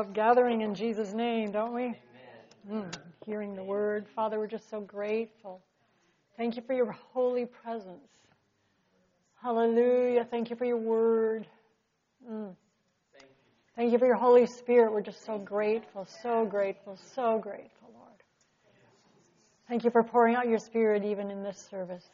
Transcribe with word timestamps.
Love 0.00 0.14
gathering 0.14 0.62
in 0.62 0.74
Jesus' 0.74 1.12
name, 1.12 1.52
don't 1.52 1.74
we? 1.74 1.94
Mm, 2.70 2.90
hearing 3.26 3.54
the 3.54 3.62
word. 3.62 4.06
Father, 4.16 4.38
we're 4.38 4.46
just 4.46 4.70
so 4.70 4.80
grateful. 4.80 5.60
Thank 6.38 6.56
you 6.56 6.62
for 6.62 6.72
your 6.72 6.90
holy 7.12 7.44
presence. 7.44 8.08
Hallelujah. 9.42 10.26
Thank 10.30 10.48
you 10.48 10.56
for 10.56 10.64
your 10.64 10.78
word. 10.78 11.46
Mm. 12.26 12.54
Thank 13.76 13.92
you 13.92 13.98
for 13.98 14.06
your 14.06 14.16
Holy 14.16 14.46
Spirit. 14.46 14.90
We're 14.90 15.02
just 15.02 15.22
so 15.26 15.36
grateful, 15.36 16.06
so 16.22 16.46
grateful, 16.46 16.96
so 17.14 17.38
grateful, 17.38 17.90
Lord. 17.94 18.22
Thank 19.68 19.84
you 19.84 19.90
for 19.90 20.02
pouring 20.02 20.34
out 20.34 20.48
your 20.48 20.58
Spirit 20.58 21.04
even 21.04 21.30
in 21.30 21.42
this 21.42 21.68
service. 21.70 22.08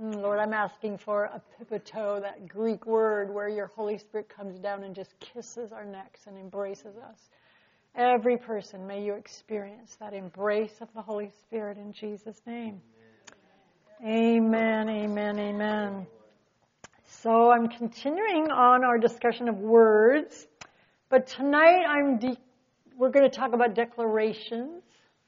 Mm, 0.00 0.22
Lord, 0.22 0.38
I'm 0.38 0.54
asking 0.54 0.96
for 0.96 1.24
a 1.24 1.42
pipito, 1.58 2.22
that 2.22 2.48
Greek 2.48 2.86
word 2.86 3.32
where 3.32 3.48
your 3.50 3.66
Holy 3.66 3.98
Spirit 3.98 4.30
comes 4.30 4.58
down 4.58 4.82
and 4.82 4.94
just 4.94 5.18
kisses 5.20 5.72
our 5.72 5.84
necks 5.84 6.20
and 6.26 6.38
embraces 6.38 6.96
us. 6.96 7.28
Every 7.94 8.38
person, 8.38 8.86
may 8.86 9.04
you 9.04 9.14
experience 9.14 9.96
that 10.00 10.14
embrace 10.14 10.80
of 10.80 10.88
the 10.94 11.02
Holy 11.02 11.30
Spirit 11.40 11.76
in 11.76 11.92
Jesus' 11.92 12.40
name. 12.46 12.80
Amen, 14.02 14.88
amen, 14.88 15.38
amen. 15.38 16.06
So 17.04 17.50
I'm 17.50 17.68
continuing 17.68 18.50
on 18.50 18.84
our 18.84 18.96
discussion 18.96 19.48
of 19.50 19.58
words, 19.58 20.46
but 21.10 21.26
tonight 21.26 21.84
I'm 21.86 22.18
de- 22.18 22.38
we're 22.96 23.10
going 23.10 23.28
to 23.28 23.36
talk 23.36 23.52
about 23.52 23.74
declarations. 23.74 24.82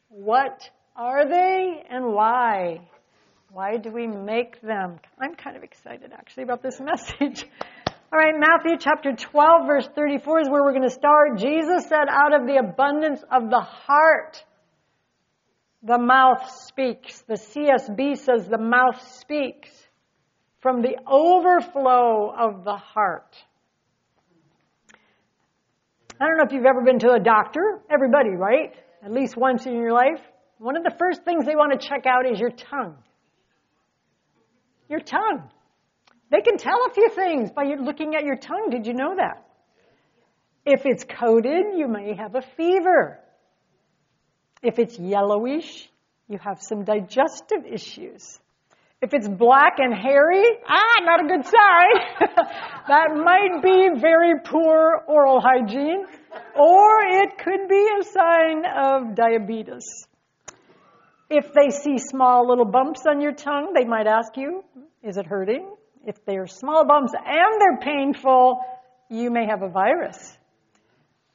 What 0.08 0.70
are 0.96 1.28
they 1.28 1.84
and 1.90 2.14
why? 2.14 2.88
Why 3.52 3.76
do 3.76 3.90
we 3.90 4.06
make 4.06 4.62
them? 4.62 4.98
I'm 5.20 5.34
kind 5.34 5.58
of 5.58 5.62
excited 5.62 6.10
actually 6.14 6.44
about 6.44 6.62
this 6.62 6.80
message. 6.80 7.44
All 8.10 8.18
right, 8.18 8.32
Matthew 8.34 8.78
chapter 8.78 9.12
12, 9.12 9.66
verse 9.66 9.86
34 9.94 10.40
is 10.40 10.48
where 10.48 10.62
we're 10.62 10.72
going 10.72 10.88
to 10.88 10.90
start. 10.90 11.36
Jesus 11.36 11.86
said, 11.86 12.08
out 12.08 12.34
of 12.34 12.46
the 12.46 12.56
abundance 12.56 13.22
of 13.30 13.50
the 13.50 13.60
heart, 13.60 14.42
the 15.82 15.98
mouth 15.98 16.50
speaks. 16.66 17.20
The 17.28 17.34
CSB 17.34 18.16
says 18.16 18.48
the 18.48 18.56
mouth 18.56 19.06
speaks 19.18 19.68
from 20.60 20.80
the 20.80 20.96
overflow 21.06 22.32
of 22.34 22.64
the 22.64 22.76
heart. 22.76 23.36
I 26.18 26.26
don't 26.26 26.38
know 26.38 26.44
if 26.46 26.52
you've 26.52 26.64
ever 26.64 26.82
been 26.82 27.00
to 27.00 27.12
a 27.12 27.20
doctor. 27.20 27.82
Everybody, 27.92 28.30
right? 28.30 28.72
At 29.04 29.12
least 29.12 29.36
once 29.36 29.66
in 29.66 29.74
your 29.74 29.92
life. 29.92 30.22
One 30.56 30.78
of 30.78 30.84
the 30.84 30.94
first 30.98 31.24
things 31.24 31.44
they 31.44 31.56
want 31.56 31.78
to 31.78 31.86
check 31.86 32.06
out 32.06 32.24
is 32.30 32.40
your 32.40 32.50
tongue. 32.50 32.96
Your 34.88 35.00
tongue. 35.00 35.50
They 36.30 36.40
can 36.40 36.56
tell 36.56 36.86
a 36.86 36.94
few 36.94 37.10
things 37.10 37.50
by 37.50 37.64
looking 37.78 38.14
at 38.14 38.24
your 38.24 38.36
tongue. 38.36 38.70
Did 38.70 38.86
you 38.86 38.94
know 38.94 39.16
that? 39.16 39.46
If 40.64 40.86
it's 40.86 41.04
coated, 41.04 41.76
you 41.76 41.88
may 41.88 42.14
have 42.14 42.34
a 42.34 42.42
fever. 42.56 43.18
If 44.62 44.78
it's 44.78 44.98
yellowish, 44.98 45.88
you 46.28 46.38
have 46.38 46.62
some 46.62 46.84
digestive 46.84 47.66
issues. 47.70 48.38
If 49.02 49.12
it's 49.12 49.28
black 49.28 49.78
and 49.78 49.92
hairy, 49.92 50.44
ah, 50.68 51.00
not 51.00 51.24
a 51.24 51.28
good 51.28 51.44
sign. 51.44 52.28
that 52.88 53.08
might 53.16 53.60
be 53.60 54.00
very 54.00 54.34
poor 54.44 55.02
oral 55.08 55.40
hygiene, 55.40 56.06
or 56.54 57.00
it 57.02 57.36
could 57.36 57.68
be 57.68 57.88
a 58.00 58.04
sign 58.04 58.64
of 58.64 59.16
diabetes. 59.16 60.06
If 61.30 61.52
they 61.52 61.70
see 61.70 61.98
small 61.98 62.48
little 62.48 62.64
bumps 62.64 63.06
on 63.06 63.20
your 63.20 63.32
tongue, 63.32 63.72
they 63.74 63.84
might 63.84 64.06
ask 64.06 64.36
you, 64.36 64.64
is 65.02 65.16
it 65.16 65.26
hurting? 65.26 65.74
If 66.06 66.24
they're 66.24 66.46
small 66.46 66.84
bumps 66.86 67.12
and 67.14 67.60
they're 67.60 67.78
painful, 67.78 68.60
you 69.08 69.30
may 69.30 69.46
have 69.46 69.62
a 69.62 69.68
virus. 69.68 70.36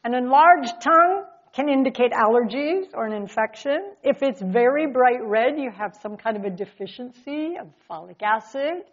An 0.03 0.13
enlarged 0.13 0.73
tongue 0.81 1.23
can 1.53 1.69
indicate 1.69 2.11
allergies 2.11 2.85
or 2.93 3.05
an 3.05 3.13
infection. 3.13 3.93
If 4.03 4.21
it's 4.21 4.41
very 4.41 4.87
bright 4.87 5.23
red, 5.23 5.57
you 5.57 5.71
have 5.71 5.95
some 6.01 6.17
kind 6.17 6.37
of 6.37 6.43
a 6.43 6.49
deficiency 6.49 7.55
of 7.59 7.67
folic 7.89 8.21
acid 8.21 8.83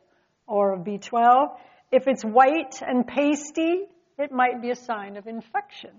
or 0.46 0.78
B12. 0.78 1.56
If 1.92 2.06
it's 2.06 2.24
white 2.24 2.80
and 2.80 3.06
pasty, 3.06 3.84
it 4.18 4.32
might 4.32 4.62
be 4.62 4.70
a 4.70 4.76
sign 4.76 5.16
of 5.16 5.26
infection. 5.26 5.90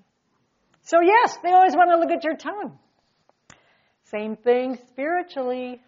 So, 0.81 0.97
yes, 1.01 1.37
they 1.43 1.51
always 1.51 1.75
want 1.75 1.91
to 1.91 1.97
look 1.97 2.11
at 2.11 2.23
your 2.23 2.35
tongue. 2.35 2.77
Same 4.11 4.35
thing 4.35 4.77
spiritually. 4.89 5.81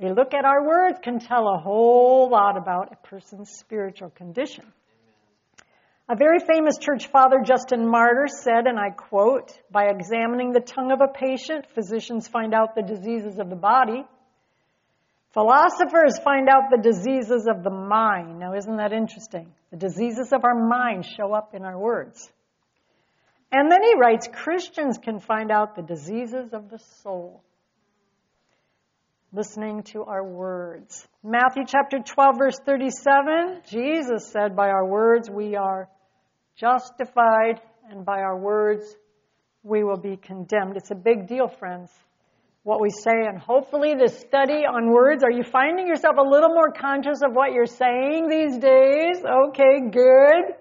A 0.00 0.06
look 0.12 0.34
at 0.34 0.44
our 0.44 0.64
words 0.64 0.98
can 1.02 1.18
tell 1.18 1.48
a 1.48 1.58
whole 1.58 2.28
lot 2.30 2.56
about 2.56 2.92
a 2.92 3.08
person's 3.08 3.50
spiritual 3.58 4.10
condition. 4.10 4.64
A 6.08 6.16
very 6.16 6.38
famous 6.38 6.78
church 6.78 7.08
father, 7.08 7.40
Justin 7.44 7.86
Martyr, 7.90 8.28
said, 8.28 8.66
and 8.66 8.78
I 8.78 8.90
quote, 8.90 9.52
by 9.70 9.88
examining 9.88 10.52
the 10.52 10.60
tongue 10.60 10.92
of 10.92 11.00
a 11.00 11.12
patient, 11.12 11.66
physicians 11.74 12.28
find 12.28 12.54
out 12.54 12.74
the 12.74 12.82
diseases 12.82 13.38
of 13.38 13.50
the 13.50 13.56
body. 13.56 14.04
Philosophers 15.34 16.18
find 16.24 16.48
out 16.48 16.70
the 16.70 16.80
diseases 16.80 17.46
of 17.46 17.62
the 17.62 17.70
mind. 17.70 18.38
Now, 18.38 18.54
isn't 18.54 18.76
that 18.76 18.92
interesting? 18.92 19.52
The 19.70 19.76
diseases 19.76 20.32
of 20.32 20.44
our 20.44 20.54
mind 20.54 21.04
show 21.04 21.34
up 21.34 21.54
in 21.54 21.64
our 21.64 21.78
words. 21.78 22.30
And 23.50 23.70
then 23.70 23.82
he 23.82 23.94
writes, 23.98 24.28
Christians 24.30 24.98
can 24.98 25.20
find 25.20 25.50
out 25.50 25.74
the 25.74 25.82
diseases 25.82 26.52
of 26.52 26.68
the 26.68 26.78
soul. 27.02 27.42
Listening 29.32 29.82
to 29.84 30.04
our 30.04 30.24
words. 30.24 31.06
Matthew 31.22 31.64
chapter 31.66 31.98
12, 31.98 32.38
verse 32.38 32.58
37, 32.64 33.62
Jesus 33.70 34.28
said, 34.30 34.56
By 34.56 34.68
our 34.68 34.86
words 34.86 35.30
we 35.30 35.56
are 35.56 35.88
justified, 36.56 37.60
and 37.90 38.04
by 38.04 38.20
our 38.20 38.36
words 38.36 38.84
we 39.62 39.84
will 39.84 39.98
be 39.98 40.16
condemned. 40.16 40.76
It's 40.76 40.90
a 40.90 40.94
big 40.94 41.26
deal, 41.26 41.48
friends, 41.48 41.90
what 42.62 42.80
we 42.80 42.90
say. 42.90 43.26
And 43.26 43.38
hopefully, 43.38 43.94
this 43.94 44.18
study 44.18 44.64
on 44.64 44.90
words, 44.90 45.22
are 45.22 45.30
you 45.30 45.42
finding 45.42 45.86
yourself 45.86 46.16
a 46.18 46.26
little 46.28 46.50
more 46.50 46.70
conscious 46.70 47.20
of 47.22 47.32
what 47.32 47.52
you're 47.52 47.66
saying 47.66 48.28
these 48.28 48.58
days? 48.58 49.22
Okay, 49.24 49.90
good. 49.90 50.54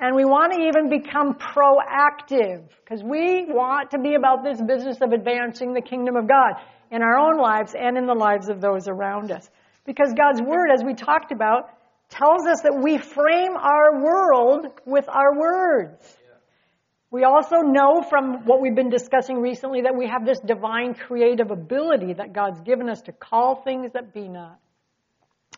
And 0.00 0.16
we 0.16 0.24
want 0.24 0.54
to 0.54 0.60
even 0.62 0.88
become 0.88 1.34
proactive 1.34 2.66
because 2.82 3.04
we 3.04 3.44
want 3.46 3.90
to 3.90 3.98
be 3.98 4.14
about 4.14 4.42
this 4.42 4.60
business 4.60 4.96
of 5.02 5.12
advancing 5.12 5.74
the 5.74 5.82
kingdom 5.82 6.16
of 6.16 6.26
God 6.26 6.54
in 6.90 7.02
our 7.02 7.18
own 7.18 7.38
lives 7.38 7.74
and 7.78 7.98
in 7.98 8.06
the 8.06 8.14
lives 8.14 8.48
of 8.48 8.62
those 8.62 8.88
around 8.88 9.30
us. 9.30 9.48
Because 9.84 10.14
God's 10.14 10.40
Word, 10.40 10.70
as 10.72 10.82
we 10.82 10.94
talked 10.94 11.32
about, 11.32 11.68
tells 12.08 12.46
us 12.46 12.62
that 12.62 12.80
we 12.82 12.96
frame 12.96 13.52
our 13.56 14.02
world 14.02 14.66
with 14.86 15.06
our 15.08 15.38
words. 15.38 16.16
We 17.10 17.24
also 17.24 17.56
know 17.56 18.02
from 18.08 18.46
what 18.46 18.62
we've 18.62 18.74
been 18.74 18.88
discussing 18.88 19.36
recently 19.40 19.82
that 19.82 19.96
we 19.96 20.08
have 20.08 20.24
this 20.24 20.38
divine 20.40 20.94
creative 20.94 21.50
ability 21.50 22.14
that 22.14 22.32
God's 22.32 22.60
given 22.60 22.88
us 22.88 23.02
to 23.02 23.12
call 23.12 23.62
things 23.64 23.92
that 23.92 24.14
be 24.14 24.28
not 24.28 24.58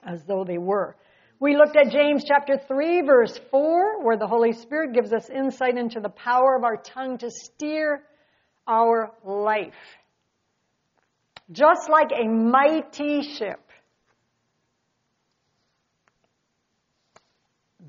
as 0.05 0.25
though 0.25 0.45
they 0.45 0.59
were. 0.59 0.97
We 1.43 1.57
looked 1.57 1.77
at 1.77 1.91
James 1.91 2.23
chapter 2.23 2.57
3 2.57 3.03
verse 3.03 3.37
4 3.51 4.05
where 4.05 4.17
the 4.17 4.29
Holy 4.29 4.53
Spirit 4.53 4.93
gives 4.93 5.13
us 5.13 5.29
insight 5.29 5.77
into 5.77 5.99
the 5.99 6.09
power 6.09 6.55
of 6.55 6.63
our 6.63 6.77
tongue 6.77 7.19
to 7.19 7.33
steer 7.33 8.05
our 8.69 9.11
life. 9.25 9.75
Just 11.51 11.91
like 11.91 12.13
a 12.13 12.29
mighty 12.29 13.23
ship. 13.23 13.59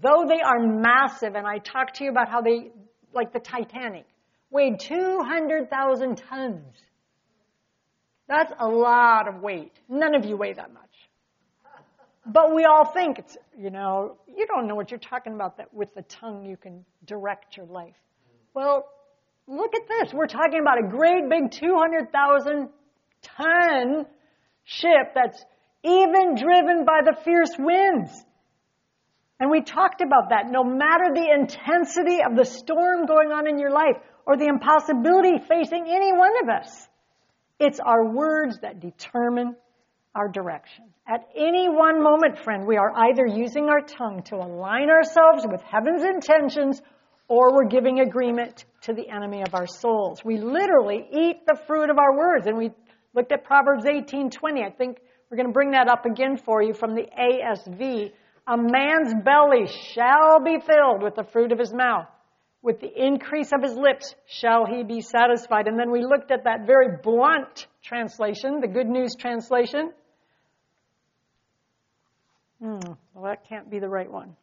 Though 0.01 0.25
they 0.27 0.41
are 0.41 0.59
massive, 0.59 1.35
and 1.35 1.45
I 1.45 1.59
talked 1.59 1.97
to 1.97 2.05
you 2.05 2.09
about 2.09 2.29
how 2.29 2.41
they, 2.41 2.71
like 3.13 3.33
the 3.33 3.39
Titanic, 3.39 4.07
weighed 4.49 4.79
200,000 4.79 6.15
tons. 6.15 6.75
That's 8.27 8.51
a 8.59 8.67
lot 8.67 9.27
of 9.27 9.43
weight. 9.43 9.73
None 9.87 10.15
of 10.15 10.25
you 10.25 10.37
weigh 10.37 10.53
that 10.53 10.73
much. 10.73 10.92
But 12.25 12.55
we 12.55 12.63
all 12.65 12.85
think 12.85 13.19
it's, 13.19 13.37
you 13.57 13.69
know, 13.69 14.17
you 14.27 14.47
don't 14.47 14.67
know 14.67 14.75
what 14.75 14.91
you're 14.91 14.99
talking 14.99 15.33
about 15.33 15.57
that 15.57 15.73
with 15.73 15.93
the 15.93 16.03
tongue 16.03 16.45
you 16.45 16.55
can 16.55 16.85
direct 17.05 17.57
your 17.57 17.65
life. 17.65 17.95
Well, 18.53 18.87
look 19.47 19.75
at 19.75 19.87
this. 19.87 20.13
We're 20.13 20.27
talking 20.27 20.59
about 20.61 20.79
a 20.79 20.87
great 20.87 21.29
big 21.29 21.51
200,000 21.51 22.69
ton 23.21 24.05
ship 24.63 25.13
that's 25.13 25.43
even 25.83 26.35
driven 26.35 26.85
by 26.85 27.01
the 27.03 27.15
fierce 27.25 27.51
winds. 27.59 28.11
And 29.39 29.51
we 29.51 29.61
talked 29.61 29.99
about 29.99 30.29
that. 30.29 30.49
No 30.49 30.63
matter 30.63 31.13
the 31.13 31.29
intensity 31.29 32.23
of 32.23 32.37
the 32.37 32.45
storm 32.45 33.05
going 33.05 33.31
on 33.31 33.49
in 33.49 33.59
your 33.59 33.71
life 33.71 33.97
or 34.25 34.37
the 34.37 34.45
impossibility 34.45 35.39
facing 35.39 35.87
any 35.89 36.13
one 36.13 36.31
of 36.41 36.47
us, 36.47 36.87
it's 37.59 37.81
our 37.81 38.05
words 38.05 38.59
that 38.61 38.79
determine 38.79 39.57
our 40.15 40.27
direction. 40.27 40.85
At 41.07 41.27
any 41.35 41.67
one 41.67 42.01
moment, 42.01 42.39
friend, 42.39 42.65
we 42.65 42.77
are 42.77 42.91
either 42.95 43.25
using 43.25 43.69
our 43.69 43.81
tongue 43.81 44.23
to 44.27 44.35
align 44.35 44.89
ourselves 44.89 45.45
with 45.49 45.61
heaven's 45.61 46.03
intentions 46.03 46.81
or 47.27 47.53
we're 47.53 47.67
giving 47.67 47.99
agreement 47.99 48.65
to 48.81 48.93
the 48.93 49.09
enemy 49.09 49.41
of 49.41 49.55
our 49.55 49.67
souls. 49.67 50.23
We 50.23 50.37
literally 50.37 51.07
eat 51.11 51.45
the 51.47 51.57
fruit 51.67 51.89
of 51.89 51.97
our 51.97 52.15
words. 52.15 52.47
And 52.47 52.57
we 52.57 52.71
looked 53.13 53.31
at 53.31 53.43
Proverbs 53.43 53.85
18:20. 53.85 54.63
I 54.63 54.69
think 54.69 54.99
we're 55.29 55.37
going 55.37 55.47
to 55.47 55.53
bring 55.53 55.71
that 55.71 55.87
up 55.87 56.05
again 56.05 56.37
for 56.37 56.61
you 56.61 56.73
from 56.73 56.95
the 56.95 57.07
ASV. 57.17 58.11
A 58.45 58.57
man's 58.57 59.13
belly 59.23 59.67
shall 59.93 60.41
be 60.43 60.59
filled 60.59 61.01
with 61.01 61.15
the 61.15 61.23
fruit 61.23 61.51
of 61.51 61.59
his 61.59 61.73
mouth. 61.73 62.07
With 62.61 62.79
the 62.79 62.91
increase 62.95 63.51
of 63.51 63.61
his 63.61 63.75
lips 63.75 64.15
shall 64.27 64.65
he 64.65 64.83
be 64.83 65.01
satisfied. 65.01 65.67
And 65.67 65.79
then 65.79 65.91
we 65.91 66.03
looked 66.03 66.31
at 66.31 66.43
that 66.43 66.65
very 66.67 66.97
blunt 67.01 67.67
translation, 67.81 68.59
the 68.61 68.67
Good 68.67 68.87
News 68.87 69.15
translation. 69.15 69.91
Hmm, 72.63 72.79
well, 73.13 73.25
that 73.25 73.45
can't 73.49 73.69
be 73.69 73.79
the 73.79 73.89
right 73.89 74.09
one. 74.09 74.37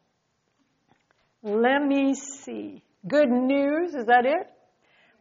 Let 1.42 1.82
me 1.82 2.12
see. 2.14 2.82
Good 3.08 3.30
news, 3.30 3.94
is 3.94 4.06
that 4.06 4.26
it? 4.26 4.46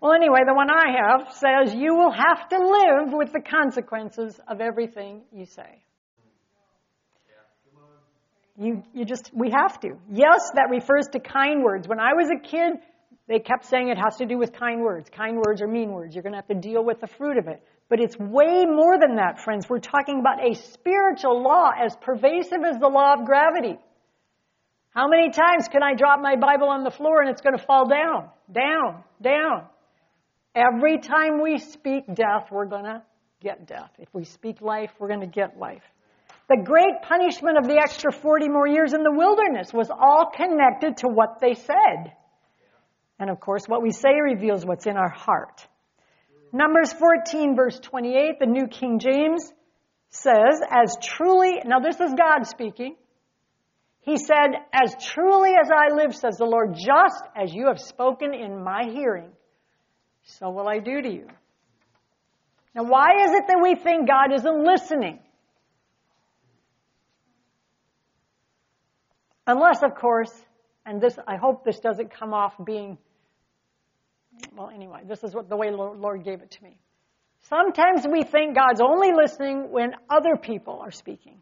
Well, 0.01 0.11
anyway, 0.11 0.39
the 0.45 0.53
one 0.53 0.67
I 0.69 0.97
have 0.97 1.33
says 1.33 1.73
you 1.73 1.95
will 1.95 2.11
have 2.11 2.49
to 2.49 2.57
live 2.57 3.13
with 3.13 3.31
the 3.31 3.39
consequences 3.39 4.37
of 4.49 4.59
everything 4.59 5.21
you 5.31 5.45
say. 5.45 5.81
You, 8.57 8.83
you 8.93 9.05
just, 9.05 9.31
we 9.33 9.51
have 9.51 9.79
to. 9.79 9.91
Yes, 10.11 10.51
that 10.55 10.67
refers 10.69 11.07
to 11.13 11.21
kind 11.21 11.63
words. 11.63 11.87
When 11.87 12.01
I 12.01 12.11
was 12.11 12.29
a 12.29 12.45
kid, 12.45 12.73
they 13.29 13.39
kept 13.39 13.63
saying 13.65 13.87
it 13.87 13.97
has 13.97 14.17
to 14.17 14.25
do 14.25 14.37
with 14.37 14.51
kind 14.51 14.81
words. 14.81 15.09
Kind 15.09 15.37
words 15.37 15.61
are 15.61 15.67
mean 15.67 15.91
words. 15.91 16.13
You're 16.15 16.23
going 16.23 16.33
to 16.33 16.39
have 16.39 16.47
to 16.47 16.55
deal 16.55 16.83
with 16.83 16.99
the 16.99 17.07
fruit 17.07 17.37
of 17.37 17.47
it. 17.47 17.63
But 17.89 17.99
it's 17.99 18.17
way 18.17 18.65
more 18.65 18.99
than 18.99 19.15
that, 19.15 19.41
friends. 19.43 19.67
We're 19.67 19.79
talking 19.79 20.19
about 20.19 20.45
a 20.45 20.53
spiritual 20.53 21.41
law 21.41 21.71
as 21.71 21.95
pervasive 21.95 22.59
as 22.63 22.79
the 22.79 22.87
law 22.87 23.15
of 23.15 23.25
gravity. 23.25 23.77
How 24.91 25.07
many 25.07 25.31
times 25.31 25.67
can 25.67 25.81
I 25.81 25.95
drop 25.95 26.19
my 26.21 26.35
Bible 26.35 26.69
on 26.69 26.83
the 26.83 26.91
floor 26.91 27.21
and 27.21 27.29
it's 27.29 27.41
going 27.41 27.57
to 27.57 27.63
fall 27.63 27.87
down, 27.87 28.29
down, 28.51 29.03
down? 29.21 29.65
Every 30.55 30.99
time 30.99 31.41
we 31.41 31.57
speak 31.57 32.05
death, 32.13 32.49
we're 32.51 32.65
going 32.65 32.85
to 32.85 33.01
get 33.41 33.67
death. 33.67 33.91
If 33.97 34.09
we 34.13 34.23
speak 34.23 34.61
life, 34.61 34.91
we're 34.99 35.07
going 35.07 35.21
to 35.21 35.27
get 35.27 35.57
life. 35.57 35.83
The 36.47 36.61
great 36.63 37.01
punishment 37.03 37.57
of 37.57 37.67
the 37.67 37.77
extra 37.77 38.11
40 38.11 38.49
more 38.49 38.67
years 38.67 38.93
in 38.93 39.03
the 39.03 39.11
wilderness 39.11 39.71
was 39.71 39.89
all 39.89 40.31
connected 40.35 40.97
to 40.97 41.07
what 41.07 41.39
they 41.39 41.53
said. 41.53 42.13
And 43.19 43.29
of 43.29 43.39
course, 43.39 43.65
what 43.67 43.81
we 43.81 43.91
say 43.91 44.19
reveals 44.21 44.65
what's 44.65 44.87
in 44.87 44.97
our 44.97 45.09
heart. 45.09 45.65
Numbers 46.51 46.91
14, 46.93 47.55
verse 47.55 47.79
28, 47.79 48.39
the 48.39 48.45
New 48.45 48.67
King 48.67 48.99
James 48.99 49.51
says, 50.09 50.61
As 50.69 50.95
truly, 51.01 51.61
now 51.65 51.79
this 51.79 51.99
is 51.99 52.13
God 52.13 52.47
speaking. 52.47 52.95
He 54.01 54.17
said, 54.17 54.55
As 54.73 54.95
truly 55.13 55.51
as 55.51 55.69
I 55.69 55.93
live, 55.93 56.15
says 56.15 56.37
the 56.37 56.45
Lord, 56.45 56.73
just 56.73 57.23
as 57.35 57.53
you 57.53 57.67
have 57.67 57.79
spoken 57.79 58.33
in 58.33 58.63
my 58.63 58.85
hearing, 58.91 59.31
so 60.23 60.49
will 60.49 60.67
I 60.67 60.79
do 60.79 61.01
to 61.01 61.09
you. 61.09 61.27
Now, 62.73 62.83
why 62.83 63.25
is 63.25 63.31
it 63.31 63.45
that 63.47 63.59
we 63.61 63.75
think 63.75 64.07
God 64.07 64.33
isn't 64.33 64.63
listening? 64.63 65.19
Unless, 69.45 69.81
of 69.81 69.95
course, 69.95 70.31
and 70.85 71.01
this, 71.01 71.17
I 71.27 71.35
hope 71.35 71.63
this 71.65 71.79
doesn't 71.79 72.11
come 72.11 72.33
off 72.33 72.53
being, 72.63 72.97
well, 74.55 74.69
anyway, 74.73 75.01
this 75.07 75.23
is 75.23 75.33
what 75.33 75.49
the 75.49 75.55
way 75.55 75.71
Lord 75.71 76.23
gave 76.23 76.41
it 76.41 76.51
to 76.51 76.63
me. 76.63 76.77
Sometimes 77.49 78.05
we 78.11 78.23
think 78.23 78.55
God's 78.55 78.81
only 78.81 79.11
listening 79.13 79.71
when 79.71 79.91
other 80.09 80.35
people 80.35 80.79
are 80.81 80.91
speaking 80.91 81.41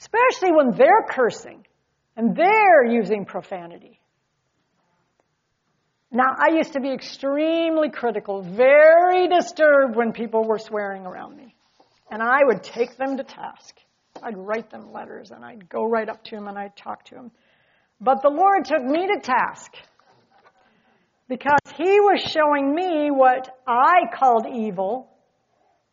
especially 0.00 0.52
when 0.52 0.72
they're 0.76 1.06
cursing 1.08 1.64
and 2.16 2.36
they're 2.36 2.84
using 2.84 3.24
profanity. 3.24 4.00
Now, 6.10 6.34
I 6.38 6.54
used 6.54 6.74
to 6.74 6.80
be 6.80 6.92
extremely 6.92 7.90
critical, 7.90 8.42
very 8.42 9.28
disturbed 9.28 9.96
when 9.96 10.12
people 10.12 10.44
were 10.44 10.58
swearing 10.58 11.04
around 11.04 11.36
me. 11.36 11.54
And 12.10 12.22
I 12.22 12.38
would 12.44 12.62
take 12.62 12.96
them 12.96 13.16
to 13.16 13.24
task. 13.24 13.76
I'd 14.22 14.36
write 14.36 14.70
them 14.70 14.92
letters 14.92 15.30
and 15.30 15.44
I'd 15.44 15.68
go 15.68 15.84
right 15.84 16.08
up 16.08 16.22
to 16.24 16.36
them 16.36 16.46
and 16.46 16.56
I'd 16.56 16.76
talk 16.76 17.04
to 17.06 17.16
them. 17.16 17.32
But 18.00 18.22
the 18.22 18.30
Lord 18.30 18.64
took 18.64 18.82
me 18.82 19.06
to 19.08 19.20
task 19.20 19.72
because 21.28 21.58
He 21.76 22.00
was 22.00 22.20
showing 22.20 22.74
me 22.74 23.10
what 23.10 23.48
I 23.66 24.02
called 24.14 24.46
evil 24.46 25.08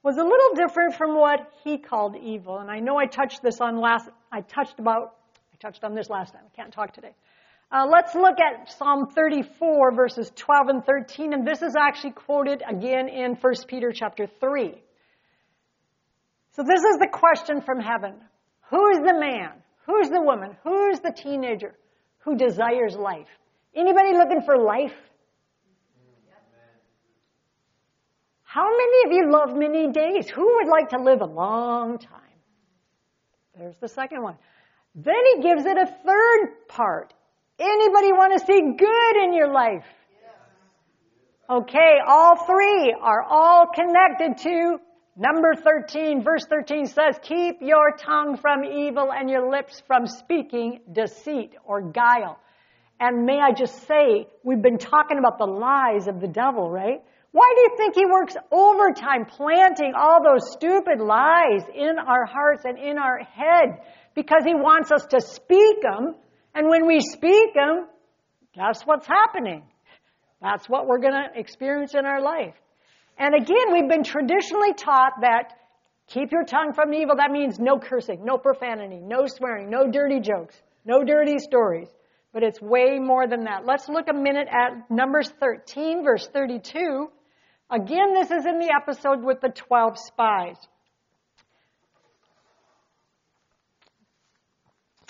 was 0.03 0.17
a 0.17 0.23
little 0.23 0.53
different 0.55 0.95
from 0.95 1.15
what 1.15 1.39
he 1.63 1.77
called 1.77 2.15
evil. 2.17 2.57
And 2.59 2.69
I 2.69 2.79
know 2.79 2.97
I 2.97 3.05
touched 3.05 3.41
this 3.41 3.61
on 3.61 3.79
last, 3.79 4.09
I 4.31 4.41
touched 4.41 4.79
about, 4.79 5.15
I 5.53 5.57
touched 5.61 5.83
on 5.83 5.95
this 5.95 6.09
last 6.09 6.33
time. 6.33 6.43
I 6.45 6.55
can't 6.55 6.73
talk 6.73 6.93
today. 6.93 7.15
Uh, 7.71 7.87
let's 7.89 8.13
look 8.13 8.35
at 8.39 8.71
Psalm 8.71 9.07
34 9.07 9.95
verses 9.95 10.31
12 10.35 10.67
and 10.67 10.85
13. 10.85 11.33
And 11.33 11.47
this 11.47 11.61
is 11.61 11.75
actually 11.75 12.11
quoted 12.11 12.61
again 12.69 13.07
in 13.07 13.35
1 13.35 13.53
Peter 13.67 13.91
chapter 13.93 14.27
3. 14.27 14.75
So 16.51 16.63
this 16.63 16.83
is 16.83 16.97
the 16.99 17.07
question 17.11 17.61
from 17.61 17.79
heaven. 17.79 18.15
Who 18.69 18.89
is 18.91 18.97
the 18.97 19.17
man? 19.17 19.51
Who's 19.85 20.09
the 20.09 20.21
woman? 20.21 20.55
Who's 20.63 20.99
the 20.99 21.11
teenager 21.11 21.73
who 22.19 22.35
desires 22.35 22.95
life? 22.95 23.27
Anybody 23.75 24.13
looking 24.13 24.41
for 24.45 24.57
life? 24.57 24.93
How 28.53 28.69
many 28.69 29.07
of 29.07 29.11
you 29.13 29.31
love 29.31 29.57
many 29.57 29.91
days? 29.91 30.29
Who 30.29 30.57
would 30.57 30.67
like 30.67 30.89
to 30.89 30.99
live 30.99 31.21
a 31.21 31.25
long 31.25 31.97
time? 31.97 32.37
There's 33.57 33.75
the 33.81 33.87
second 33.87 34.21
one. 34.21 34.35
Then 34.93 35.15
he 35.33 35.41
gives 35.41 35.65
it 35.65 35.75
a 35.75 35.87
third 35.87 36.67
part. 36.67 37.15
Anybody 37.57 38.11
want 38.11 38.39
to 38.39 38.45
see 38.45 38.61
good 38.77 39.23
in 39.23 39.33
your 39.33 39.51
life? 39.51 39.87
Okay, 41.49 41.95
all 42.05 42.45
three 42.45 42.95
are 43.01 43.23
all 43.23 43.69
connected 43.73 44.37
to 44.43 44.77
number 45.17 45.55
13. 45.55 46.21
Verse 46.21 46.45
13 46.47 46.85
says, 46.85 47.17
Keep 47.23 47.55
your 47.61 47.97
tongue 47.97 48.37
from 48.37 48.63
evil 48.65 49.11
and 49.11 49.31
your 49.31 49.49
lips 49.49 49.81
from 49.87 50.05
speaking 50.05 50.81
deceit 50.91 51.55
or 51.65 51.81
guile. 51.81 52.37
And 52.99 53.25
may 53.25 53.39
I 53.39 53.51
just 53.51 53.87
say, 53.87 54.27
we've 54.43 54.61
been 54.61 54.77
talking 54.77 55.17
about 55.17 55.39
the 55.39 55.47
lies 55.47 56.05
of 56.05 56.21
the 56.21 56.27
devil, 56.27 56.69
right? 56.69 57.01
Why 57.33 57.51
do 57.55 57.61
you 57.61 57.77
think 57.77 57.95
he 57.95 58.05
works 58.05 58.35
overtime 58.51 59.25
planting 59.25 59.93
all 59.97 60.23
those 60.23 60.51
stupid 60.51 60.99
lies 60.99 61.63
in 61.73 61.97
our 61.97 62.27
hearts 62.27 62.61
and 62.63 62.77
in 62.77 62.99
our 62.99 63.17
head? 63.17 63.81
Because 64.13 64.43
he 64.45 64.53
wants 64.53 64.91
us 64.91 65.07
to 65.09 65.19
speak 65.19 65.81
them. 65.81 66.13
And 66.53 66.69
when 66.69 66.85
we 66.85 66.99
speak 67.01 67.55
them, 67.55 67.87
guess 68.53 68.83
what's 68.85 69.07
happening? 69.07 69.63
That's 70.43 70.69
what 70.69 70.85
we're 70.85 70.99
going 70.99 71.15
to 71.15 71.39
experience 71.39 71.95
in 71.95 72.05
our 72.05 72.21
life. 72.21 72.53
And 73.17 73.33
again, 73.33 73.73
we've 73.73 73.89
been 73.89 74.03
traditionally 74.03 74.73
taught 74.73 75.13
that 75.21 75.53
keep 76.05 76.31
your 76.31 76.43
tongue 76.43 76.73
from 76.75 76.93
evil. 76.93 77.15
That 77.15 77.31
means 77.31 77.57
no 77.57 77.79
cursing, 77.79 78.23
no 78.23 78.37
profanity, 78.37 78.99
no 79.01 79.25
swearing, 79.25 79.71
no 79.71 79.89
dirty 79.89 80.19
jokes, 80.19 80.61
no 80.85 81.03
dirty 81.03 81.39
stories. 81.39 81.87
But 82.31 82.43
it's 82.43 82.61
way 82.61 82.99
more 82.99 83.27
than 83.27 83.45
that. 83.45 83.65
Let's 83.65 83.89
look 83.89 84.05
a 84.07 84.13
minute 84.13 84.47
at 84.51 84.91
Numbers 84.91 85.31
13, 85.39 86.03
verse 86.03 86.27
32. 86.31 87.09
Again, 87.71 88.13
this 88.13 88.29
is 88.31 88.45
in 88.45 88.59
the 88.59 88.73
episode 88.75 89.23
with 89.23 89.41
the 89.41 89.49
12 89.49 89.97
spies. 89.97 90.57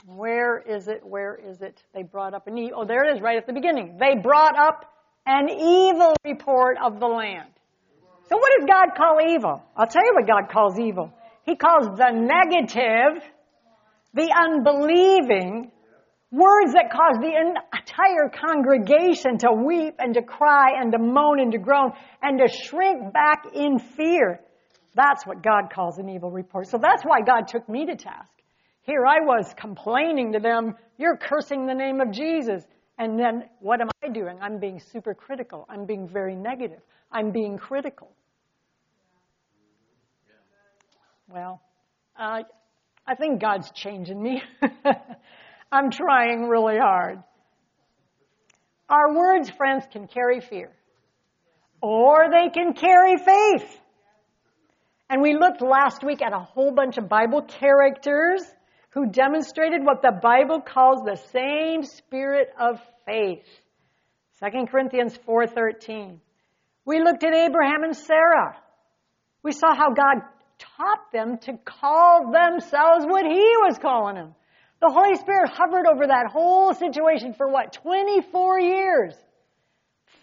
Where 0.05 0.59
is 0.59 0.87
it? 0.87 1.01
Where 1.03 1.35
is 1.35 1.61
it? 1.61 1.81
They 1.93 2.03
brought 2.03 2.33
up 2.33 2.47
an 2.47 2.57
evil. 2.57 2.79
Oh, 2.81 2.85
there 2.85 3.05
it 3.05 3.15
is, 3.15 3.21
right 3.21 3.37
at 3.37 3.47
the 3.47 3.53
beginning. 3.53 3.97
They 3.99 4.19
brought 4.21 4.57
up 4.57 4.85
an 5.25 5.49
evil 5.49 6.13
report 6.25 6.77
of 6.83 6.99
the 6.99 7.07
land. 7.07 7.49
So 8.29 8.37
what 8.37 8.51
does 8.57 8.67
God 8.67 8.95
call 8.97 9.19
evil? 9.21 9.61
I'll 9.75 9.87
tell 9.87 10.03
you 10.03 10.13
what 10.13 10.27
God 10.27 10.51
calls 10.51 10.79
evil. 10.79 11.13
He 11.45 11.55
calls 11.55 11.97
the 11.97 12.11
negative, 12.11 13.23
the 14.13 14.33
unbelieving, 14.33 15.71
Words 16.33 16.73
that 16.73 16.89
cause 16.91 17.17
the 17.21 17.29
entire 17.29 18.27
congregation 18.27 19.37
to 19.37 19.51
weep 19.51 19.93
and 19.99 20.15
to 20.15 20.23
cry 20.23 20.81
and 20.81 20.91
to 20.91 20.97
moan 20.97 21.39
and 21.39 21.51
to 21.51 21.59
groan 21.59 21.91
and 22.23 22.39
to 22.39 22.47
shrink 22.47 23.13
back 23.13 23.45
in 23.53 23.77
fear. 23.77 24.39
That's 24.95 25.27
what 25.27 25.43
God 25.43 25.69
calls 25.71 25.99
an 25.99 26.09
evil 26.09 26.31
report. 26.31 26.69
So 26.69 26.79
that's 26.81 27.03
why 27.03 27.21
God 27.21 27.47
took 27.47 27.69
me 27.69 27.85
to 27.85 27.95
task. 27.95 28.31
Here 28.81 29.05
I 29.05 29.19
was 29.23 29.53
complaining 29.55 30.33
to 30.33 30.39
them, 30.39 30.73
you're 30.97 31.17
cursing 31.17 31.67
the 31.67 31.75
name 31.75 32.01
of 32.01 32.09
Jesus. 32.09 32.63
And 32.97 33.19
then 33.19 33.43
what 33.59 33.79
am 33.79 33.89
I 34.03 34.09
doing? 34.09 34.39
I'm 34.41 34.57
being 34.57 34.79
super 34.79 35.13
critical. 35.13 35.67
I'm 35.69 35.85
being 35.85 36.07
very 36.07 36.35
negative. 36.35 36.81
I'm 37.11 37.29
being 37.29 37.59
critical. 37.59 38.11
Well, 41.29 41.61
uh, 42.17 42.41
I 43.05 43.15
think 43.15 43.39
God's 43.39 43.69
changing 43.69 44.19
me. 44.19 44.41
I'm 45.73 45.89
trying 45.89 46.43
really 46.43 46.77
hard. 46.77 47.23
Our 48.87 49.15
words, 49.15 49.49
friends, 49.49 49.83
can 49.91 50.07
carry 50.07 50.39
fear, 50.39 50.69
or 51.81 52.29
they 52.29 52.51
can 52.51 52.73
carry 52.73 53.17
faith. 53.17 53.81
And 55.09 55.19
we 55.23 55.33
looked 55.33 55.63
last 55.63 56.03
week 56.03 56.21
at 56.21 56.31
a 56.31 56.37
whole 56.37 56.71
bunch 56.71 56.99
of 56.99 57.09
Bible 57.09 57.41
characters 57.41 58.43
who 58.91 59.07
demonstrated 59.07 59.83
what 59.83 60.03
the 60.03 60.11
Bible 60.11 60.61
calls 60.61 61.01
the 61.03 61.19
same 61.31 61.83
spirit 61.83 62.49
of 62.59 62.79
faith. 63.07 63.47
2 64.43 64.67
Corinthians 64.67 65.17
4:13. 65.25 66.21
We 66.85 66.99
looked 66.99 67.23
at 67.23 67.33
Abraham 67.33 67.83
and 67.83 67.97
Sarah. 67.97 68.55
We 69.41 69.51
saw 69.51 69.73
how 69.73 69.89
God 69.89 70.21
taught 70.59 71.11
them 71.11 71.39
to 71.39 71.57
call 71.65 72.31
themselves 72.31 73.05
what 73.07 73.25
he 73.25 73.55
was 73.65 73.79
calling 73.79 74.15
them. 74.15 74.35
The 74.83 74.91
Holy 74.91 75.15
Spirit 75.15 75.49
hovered 75.49 75.87
over 75.87 76.07
that 76.07 76.27
whole 76.29 76.73
situation 76.73 77.33
for 77.35 77.47
what? 77.47 77.71
24 77.71 78.59
years. 78.59 79.13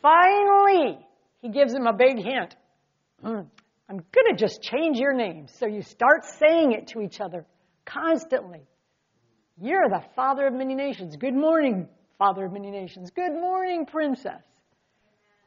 Finally, 0.02 0.98
he 1.40 1.48
gives 1.48 1.72
them 1.72 1.86
a 1.86 1.94
big 1.94 2.18
hint. 2.18 2.54
I'm 3.24 3.46
going 3.88 4.26
to 4.28 4.36
just 4.36 4.60
change 4.60 4.98
your 4.98 5.14
name. 5.14 5.46
So 5.58 5.66
you 5.66 5.80
start 5.80 6.26
saying 6.38 6.72
it 6.72 6.88
to 6.88 7.00
each 7.00 7.22
other 7.22 7.46
constantly. 7.86 8.60
You're 9.58 9.88
the 9.88 10.02
father 10.14 10.46
of 10.46 10.52
many 10.52 10.74
nations. 10.74 11.16
Good 11.16 11.34
morning, 11.34 11.88
father 12.18 12.44
of 12.44 12.52
many 12.52 12.70
nations. 12.70 13.12
Good 13.12 13.32
morning, 13.32 13.86
princess. 13.86 14.42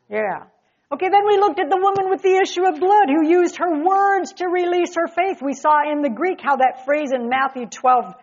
Yeah. 0.10 0.46
Okay, 0.92 1.10
then 1.10 1.26
we 1.28 1.38
looked 1.38 1.60
at 1.60 1.70
the 1.70 1.78
woman 1.78 2.10
with 2.10 2.24
the 2.24 2.36
issue 2.42 2.66
of 2.66 2.80
blood 2.80 3.10
who 3.10 3.30
used 3.30 3.58
her 3.58 3.84
words 3.84 4.34
to 4.34 4.48
release 4.48 4.96
her 4.96 5.08
faith. 5.08 5.40
We 5.40 5.54
saw 5.54 5.92
in 5.92 6.02
the 6.02 6.10
Greek 6.10 6.40
how 6.42 6.56
that 6.56 6.84
phrase 6.86 7.12
in 7.14 7.30
Matthew 7.30 7.68
12, 7.68 8.16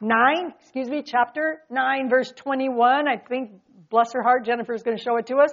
9, 0.00 0.52
excuse 0.60 0.88
me, 0.88 1.02
chapter 1.02 1.62
9, 1.70 2.10
verse 2.10 2.32
21, 2.36 3.08
I 3.08 3.16
think, 3.16 3.52
bless 3.88 4.12
her 4.12 4.22
heart, 4.22 4.44
Jennifer 4.44 4.74
is 4.74 4.82
going 4.82 4.96
to 4.96 5.02
show 5.02 5.16
it 5.16 5.26
to 5.26 5.36
us. 5.36 5.50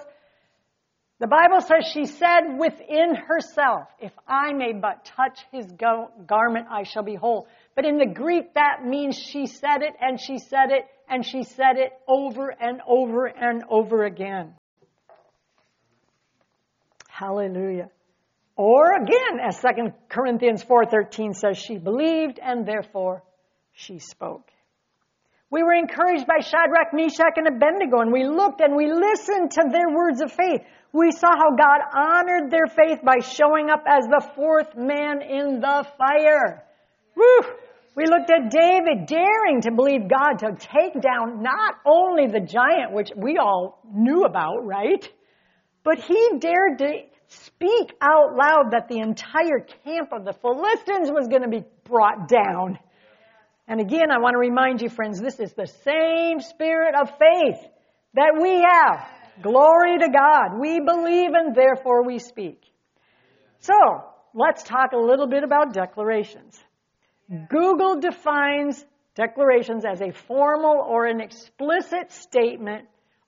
The 1.20 1.28
Bible 1.28 1.62
says 1.62 1.90
she 1.94 2.06
said 2.06 2.58
within 2.60 3.16
herself, 3.16 3.88
if 4.02 4.12
I 4.28 4.52
may 4.52 4.74
but 4.74 5.06
touch 5.06 5.40
his 5.54 5.66
garment, 5.72 6.68
I 6.70 6.84
shall 6.84 7.04
be 7.04 7.16
whole. 7.16 7.48
But 7.76 7.86
in 7.86 7.98
the 7.98 8.06
Greek, 8.06 8.56
that 8.56 8.84
means 8.86 9.18
she 9.18 9.46
said 9.46 9.84
it 9.84 9.94
and 10.02 10.20
she 10.20 10.38
said 10.40 10.72
it 10.72 10.86
and 11.08 11.26
she 11.26 11.44
said 11.44 11.78
it 11.78 11.94
over 12.10 12.50
and 12.50 12.82
over 12.86 13.26
and 13.28 13.64
over 13.70 14.04
again. 14.04 14.56
Hallelujah. 17.08 17.90
Or 18.58 18.94
again, 18.96 19.40
as 19.42 19.62
2 19.62 19.94
Corinthians 20.10 20.64
4.13 20.66 21.36
says, 21.36 21.58
she 21.58 21.78
believed 21.78 22.38
and 22.40 22.68
therefore 22.68 23.24
she 23.74 24.00
spoke. 24.00 24.50
We 25.50 25.62
were 25.62 25.74
encouraged 25.74 26.26
by 26.26 26.40
Shadrach, 26.40 26.94
Meshach, 26.94 27.38
and 27.38 27.48
Abednego, 27.48 28.00
and 28.00 28.12
we 28.12 28.26
looked 28.26 28.62
and 28.62 28.76
we 28.76 28.92
listened 28.92 29.52
to 29.52 29.70
their 29.72 29.90
words 29.90 30.22
of 30.22 30.32
faith. 30.32 30.62
We 30.92 31.12
saw 31.12 31.30
how 31.36 31.56
God 31.56 31.80
honored 31.94 32.50
their 32.50 32.68
faith 32.68 33.00
by 33.04 33.20
showing 33.20 33.70
up 33.70 33.84
as 33.88 34.06
the 34.06 34.28
fourth 34.36 34.76
man 34.76 35.22
in 35.22 35.60
the 35.60 35.86
fire. 35.98 36.64
Woo! 37.16 37.42
We 37.96 38.06
looked 38.08 38.32
at 38.32 38.50
David 38.50 39.06
daring 39.06 39.62
to 39.62 39.72
believe 39.72 40.10
God 40.10 40.40
to 40.40 40.56
take 40.58 41.00
down 41.00 41.44
not 41.44 41.76
only 41.86 42.26
the 42.26 42.40
giant, 42.40 42.92
which 42.92 43.12
we 43.16 43.38
all 43.38 43.80
knew 43.94 44.24
about, 44.24 44.66
right? 44.66 45.08
But 45.84 46.00
he 46.00 46.38
dared 46.40 46.80
to 46.80 46.94
speak 47.28 47.94
out 48.02 48.36
loud 48.36 48.72
that 48.72 48.88
the 48.88 49.00
entire 49.00 49.60
camp 49.84 50.14
of 50.14 50.26
the 50.26 50.34
Philistines 50.34 51.12
was 51.12 51.28
going 51.28 51.44
to 51.44 51.48
be 51.48 51.64
brought 51.84 52.28
down. 52.28 52.80
And 53.68 53.80
again, 53.80 54.12
I 54.12 54.20
want 54.20 54.34
to 54.34 54.40
remind 54.40 54.82
you, 54.82 54.90
friends, 54.90 55.20
this 55.20 55.40
is 55.40 55.54
the 55.54 55.68
same 55.68 56.42
spirit 56.42 56.96
of 57.00 57.10
faith 57.10 57.66
that 58.14 58.38
we 58.42 58.62
have. 58.62 59.08
Glory 59.42 59.98
to 60.00 60.10
God. 60.10 60.60
We 60.60 60.80
believe 60.80 61.32
and 61.34 61.56
therefore 61.56 62.06
we 62.06 62.20
speak. 62.20 62.62
So, 63.60 63.74
let's 64.34 64.64
talk 64.64 64.92
a 64.94 64.98
little 64.98 65.28
bit 65.28 65.44
about 65.44 65.74
declarations. 65.74 66.62
Google 67.50 68.00
defines 68.00 68.86
declarations 69.16 69.86
as 69.86 70.02
a 70.02 70.12
formal 70.12 70.86
or 70.88 71.06
an 71.06 71.22
explicit 71.22 72.12
statement 72.12 72.88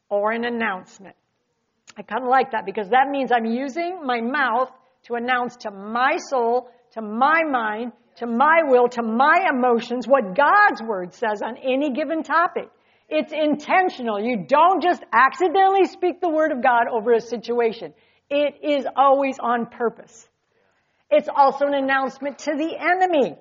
or 0.10 0.32
an 0.32 0.44
announcement. 0.44 1.16
I 1.98 2.02
kind 2.02 2.24
of 2.24 2.30
like 2.30 2.52
that 2.52 2.66
because 2.66 2.90
that 2.90 3.08
means 3.10 3.32
I'm 3.32 3.46
using 3.46 4.02
my 4.04 4.20
mouth 4.20 4.70
to 5.04 5.16
announce 5.16 5.56
to 5.58 5.72
my 5.72 6.18
soul, 6.30 6.70
to 6.92 7.02
my 7.02 7.44
mind, 7.50 7.94
to 8.18 8.28
my 8.28 8.62
will, 8.66 8.88
to 8.90 9.04
my 9.04 9.48
emotions 9.50 10.08
what 10.08 10.36
God's 10.36 10.82
word 10.82 11.14
says 11.14 11.42
on 11.42 11.58
any 11.58 11.92
given 11.92 12.24
topic. 12.24 12.70
It's 13.10 13.32
intentional. 13.32 14.20
You 14.20 14.46
don't 14.48 14.82
just 14.82 15.04
accidentally 15.14 15.86
speak 15.86 16.22
the 16.22 16.30
word 16.30 16.52
of 16.52 16.64
God 16.64 16.88
over 16.92 17.14
a 17.14 17.22
situation. 17.22 17.94
It 18.30 18.56
is 18.64 18.88
always 18.96 19.38
on 19.40 19.68
purpose. 19.68 20.28
It's 21.12 21.30
also 21.34 21.68
an 21.68 21.76
announcement 21.76 22.40
to 22.40 22.56
the 22.56 22.76
enemy. 22.80 23.38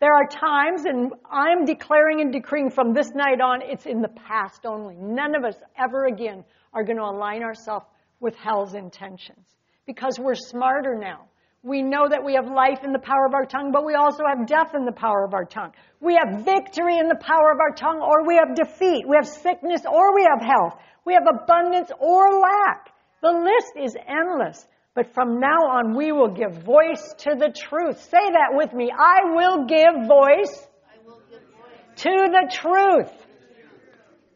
There 0.00 0.12
are 0.12 0.26
times, 0.26 0.84
and 0.84 1.12
I'm 1.30 1.64
declaring 1.64 2.20
and 2.20 2.32
decreeing 2.32 2.70
from 2.70 2.92
this 2.92 3.10
night 3.14 3.40
on, 3.40 3.62
it's 3.62 3.86
in 3.86 4.02
the 4.02 4.08
past 4.08 4.66
only. 4.66 4.96
None 4.96 5.36
of 5.36 5.44
us 5.44 5.54
ever 5.78 6.06
again 6.06 6.44
are 6.72 6.82
going 6.82 6.96
to 6.96 7.04
align 7.04 7.42
ourselves 7.42 7.86
with 8.18 8.34
hell's 8.34 8.74
intentions 8.74 9.46
because 9.86 10.18
we're 10.18 10.34
smarter 10.34 10.96
now. 10.96 11.26
We 11.64 11.80
know 11.80 12.06
that 12.06 12.22
we 12.22 12.34
have 12.34 12.46
life 12.46 12.84
in 12.84 12.92
the 12.92 12.98
power 12.98 13.24
of 13.26 13.32
our 13.32 13.46
tongue, 13.46 13.72
but 13.72 13.86
we 13.86 13.94
also 13.94 14.24
have 14.28 14.46
death 14.46 14.74
in 14.74 14.84
the 14.84 14.92
power 14.92 15.24
of 15.24 15.32
our 15.32 15.46
tongue. 15.46 15.72
We 15.98 16.14
have 16.14 16.44
victory 16.44 16.98
in 16.98 17.08
the 17.08 17.16
power 17.16 17.50
of 17.50 17.58
our 17.58 17.74
tongue, 17.74 18.00
or 18.02 18.26
we 18.26 18.36
have 18.36 18.54
defeat. 18.54 19.08
We 19.08 19.16
have 19.16 19.26
sickness, 19.26 19.80
or 19.90 20.14
we 20.14 20.28
have 20.28 20.42
health. 20.42 20.74
We 21.06 21.14
have 21.14 21.26
abundance 21.26 21.90
or 21.98 22.38
lack. 22.38 22.92
The 23.22 23.32
list 23.32 23.72
is 23.82 23.96
endless. 24.06 24.66
But 24.94 25.14
from 25.14 25.40
now 25.40 25.56
on, 25.72 25.96
we 25.96 26.12
will 26.12 26.28
give 26.28 26.52
voice 26.62 27.14
to 27.20 27.34
the 27.34 27.48
truth. 27.48 27.98
Say 28.02 28.30
that 28.32 28.50
with 28.52 28.74
me. 28.74 28.92
I 28.92 29.34
will 29.34 29.64
give 29.64 30.06
voice, 30.06 30.68
will 31.06 31.18
give 31.30 31.40
voice. 31.40 31.96
to 31.96 32.10
the 32.10 32.50
truth. 32.52 33.10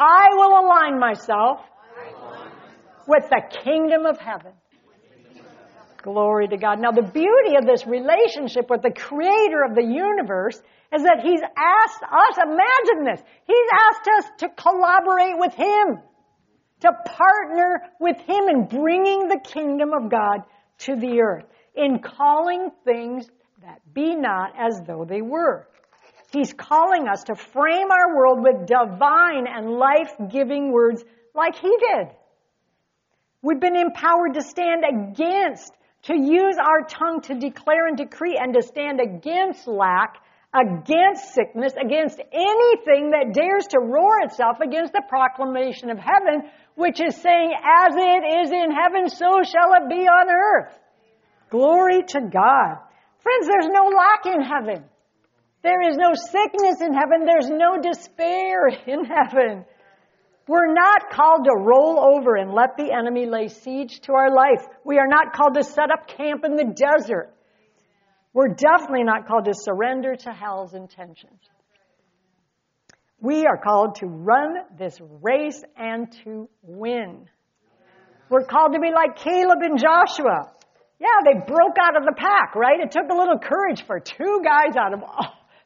I 0.00 0.28
will 0.32 0.64
align 0.64 0.98
myself 0.98 1.60
with 3.06 3.28
the 3.28 3.42
kingdom 3.62 4.06
of 4.06 4.18
heaven. 4.18 4.52
Glory 6.08 6.48
to 6.48 6.56
God. 6.56 6.80
Now, 6.80 6.90
the 6.90 7.02
beauty 7.02 7.56
of 7.56 7.66
this 7.66 7.86
relationship 7.86 8.70
with 8.70 8.80
the 8.80 8.90
creator 8.90 9.62
of 9.62 9.74
the 9.74 9.84
universe 9.84 10.56
is 10.90 11.02
that 11.02 11.20
he's 11.22 11.42
asked 11.54 12.02
us, 12.02 12.38
imagine 12.38 13.04
this, 13.04 13.20
he's 13.46 13.68
asked 13.74 14.08
us 14.16 14.24
to 14.38 14.48
collaborate 14.48 15.34
with 15.36 15.52
him, 15.52 15.98
to 16.80 16.92
partner 17.04 17.82
with 18.00 18.16
him 18.22 18.48
in 18.48 18.68
bringing 18.68 19.28
the 19.28 19.38
kingdom 19.38 19.92
of 19.92 20.10
God 20.10 20.44
to 20.78 20.96
the 20.96 21.20
earth, 21.20 21.44
in 21.74 21.98
calling 21.98 22.70
things 22.86 23.28
that 23.60 23.82
be 23.92 24.14
not 24.14 24.54
as 24.58 24.80
though 24.86 25.04
they 25.04 25.20
were. 25.20 25.68
He's 26.32 26.54
calling 26.54 27.06
us 27.06 27.24
to 27.24 27.34
frame 27.34 27.90
our 27.90 28.16
world 28.16 28.38
with 28.42 28.66
divine 28.66 29.46
and 29.46 29.72
life-giving 29.72 30.72
words 30.72 31.04
like 31.34 31.56
he 31.56 31.68
did. 31.68 32.08
We've 33.42 33.60
been 33.60 33.76
empowered 33.76 34.34
to 34.34 34.42
stand 34.42 34.84
against, 34.88 35.70
to 36.02 36.14
use 36.14 36.56
our 36.58 36.86
tongue 36.88 37.20
to 37.22 37.34
declare 37.34 37.86
and 37.86 37.96
decree 37.96 38.38
and 38.40 38.54
to 38.54 38.62
stand 38.62 39.00
against 39.00 39.66
lack, 39.66 40.16
against 40.54 41.34
sickness, 41.34 41.72
against 41.74 42.20
anything 42.32 43.10
that 43.10 43.32
dares 43.32 43.66
to 43.68 43.80
roar 43.80 44.20
itself 44.22 44.58
against 44.60 44.92
the 44.92 45.02
proclamation 45.08 45.90
of 45.90 45.98
heaven, 45.98 46.48
which 46.76 47.00
is 47.00 47.16
saying, 47.16 47.52
as 47.52 47.94
it 47.94 48.40
is 48.40 48.50
in 48.50 48.70
heaven, 48.70 49.08
so 49.08 49.42
shall 49.42 49.74
it 49.74 49.88
be 49.88 50.06
on 50.06 50.30
earth. 50.30 50.78
Glory 51.50 52.02
to 52.02 52.20
God. 52.20 52.78
Friends, 53.20 53.46
there's 53.46 53.68
no 53.68 53.90
lack 53.96 54.26
in 54.26 54.40
heaven. 54.40 54.84
There 55.62 55.82
is 55.82 55.96
no 55.96 56.14
sickness 56.14 56.80
in 56.80 56.94
heaven. 56.94 57.24
There's 57.26 57.50
no 57.50 57.80
despair 57.82 58.68
in 58.68 59.04
heaven. 59.04 59.64
We're 60.48 60.72
not 60.72 61.10
called 61.10 61.44
to 61.44 61.54
roll 61.56 62.00
over 62.00 62.34
and 62.34 62.54
let 62.54 62.78
the 62.78 62.90
enemy 62.90 63.26
lay 63.26 63.48
siege 63.48 64.00
to 64.02 64.14
our 64.14 64.34
life. 64.34 64.66
We 64.82 64.98
are 64.98 65.06
not 65.06 65.34
called 65.34 65.54
to 65.54 65.62
set 65.62 65.90
up 65.90 66.08
camp 66.08 66.42
in 66.44 66.56
the 66.56 66.64
desert. 66.64 67.34
We're 68.32 68.54
definitely 68.54 69.04
not 69.04 69.28
called 69.28 69.44
to 69.44 69.52
surrender 69.54 70.16
to 70.16 70.32
hell's 70.32 70.72
intentions. 70.72 71.40
We 73.20 73.46
are 73.46 73.58
called 73.58 73.96
to 73.96 74.06
run 74.06 74.54
this 74.78 74.98
race 75.22 75.62
and 75.76 76.10
to 76.24 76.48
win. 76.62 77.28
We're 78.30 78.44
called 78.44 78.72
to 78.72 78.80
be 78.80 78.90
like 78.94 79.16
Caleb 79.16 79.58
and 79.60 79.78
Joshua. 79.78 80.52
Yeah, 80.98 81.08
they 81.24 81.40
broke 81.46 81.76
out 81.80 81.96
of 81.96 82.04
the 82.04 82.14
pack, 82.16 82.54
right? 82.54 82.80
It 82.80 82.90
took 82.90 83.10
a 83.10 83.14
little 83.14 83.38
courage 83.38 83.84
for 83.86 84.00
two 84.00 84.40
guys 84.42 84.76
out 84.76 84.94
of 84.94 85.02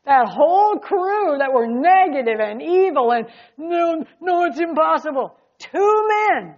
that 0.05 0.29
whole 0.29 0.79
crew 0.79 1.39
that 1.39 1.53
were 1.53 1.67
negative 1.67 2.41
and 2.41 2.61
evil 2.61 3.13
and 3.13 3.27
no, 3.57 4.05
no, 4.21 4.45
it's 4.45 4.59
impossible. 4.59 5.37
Two 5.59 6.09
men 6.09 6.55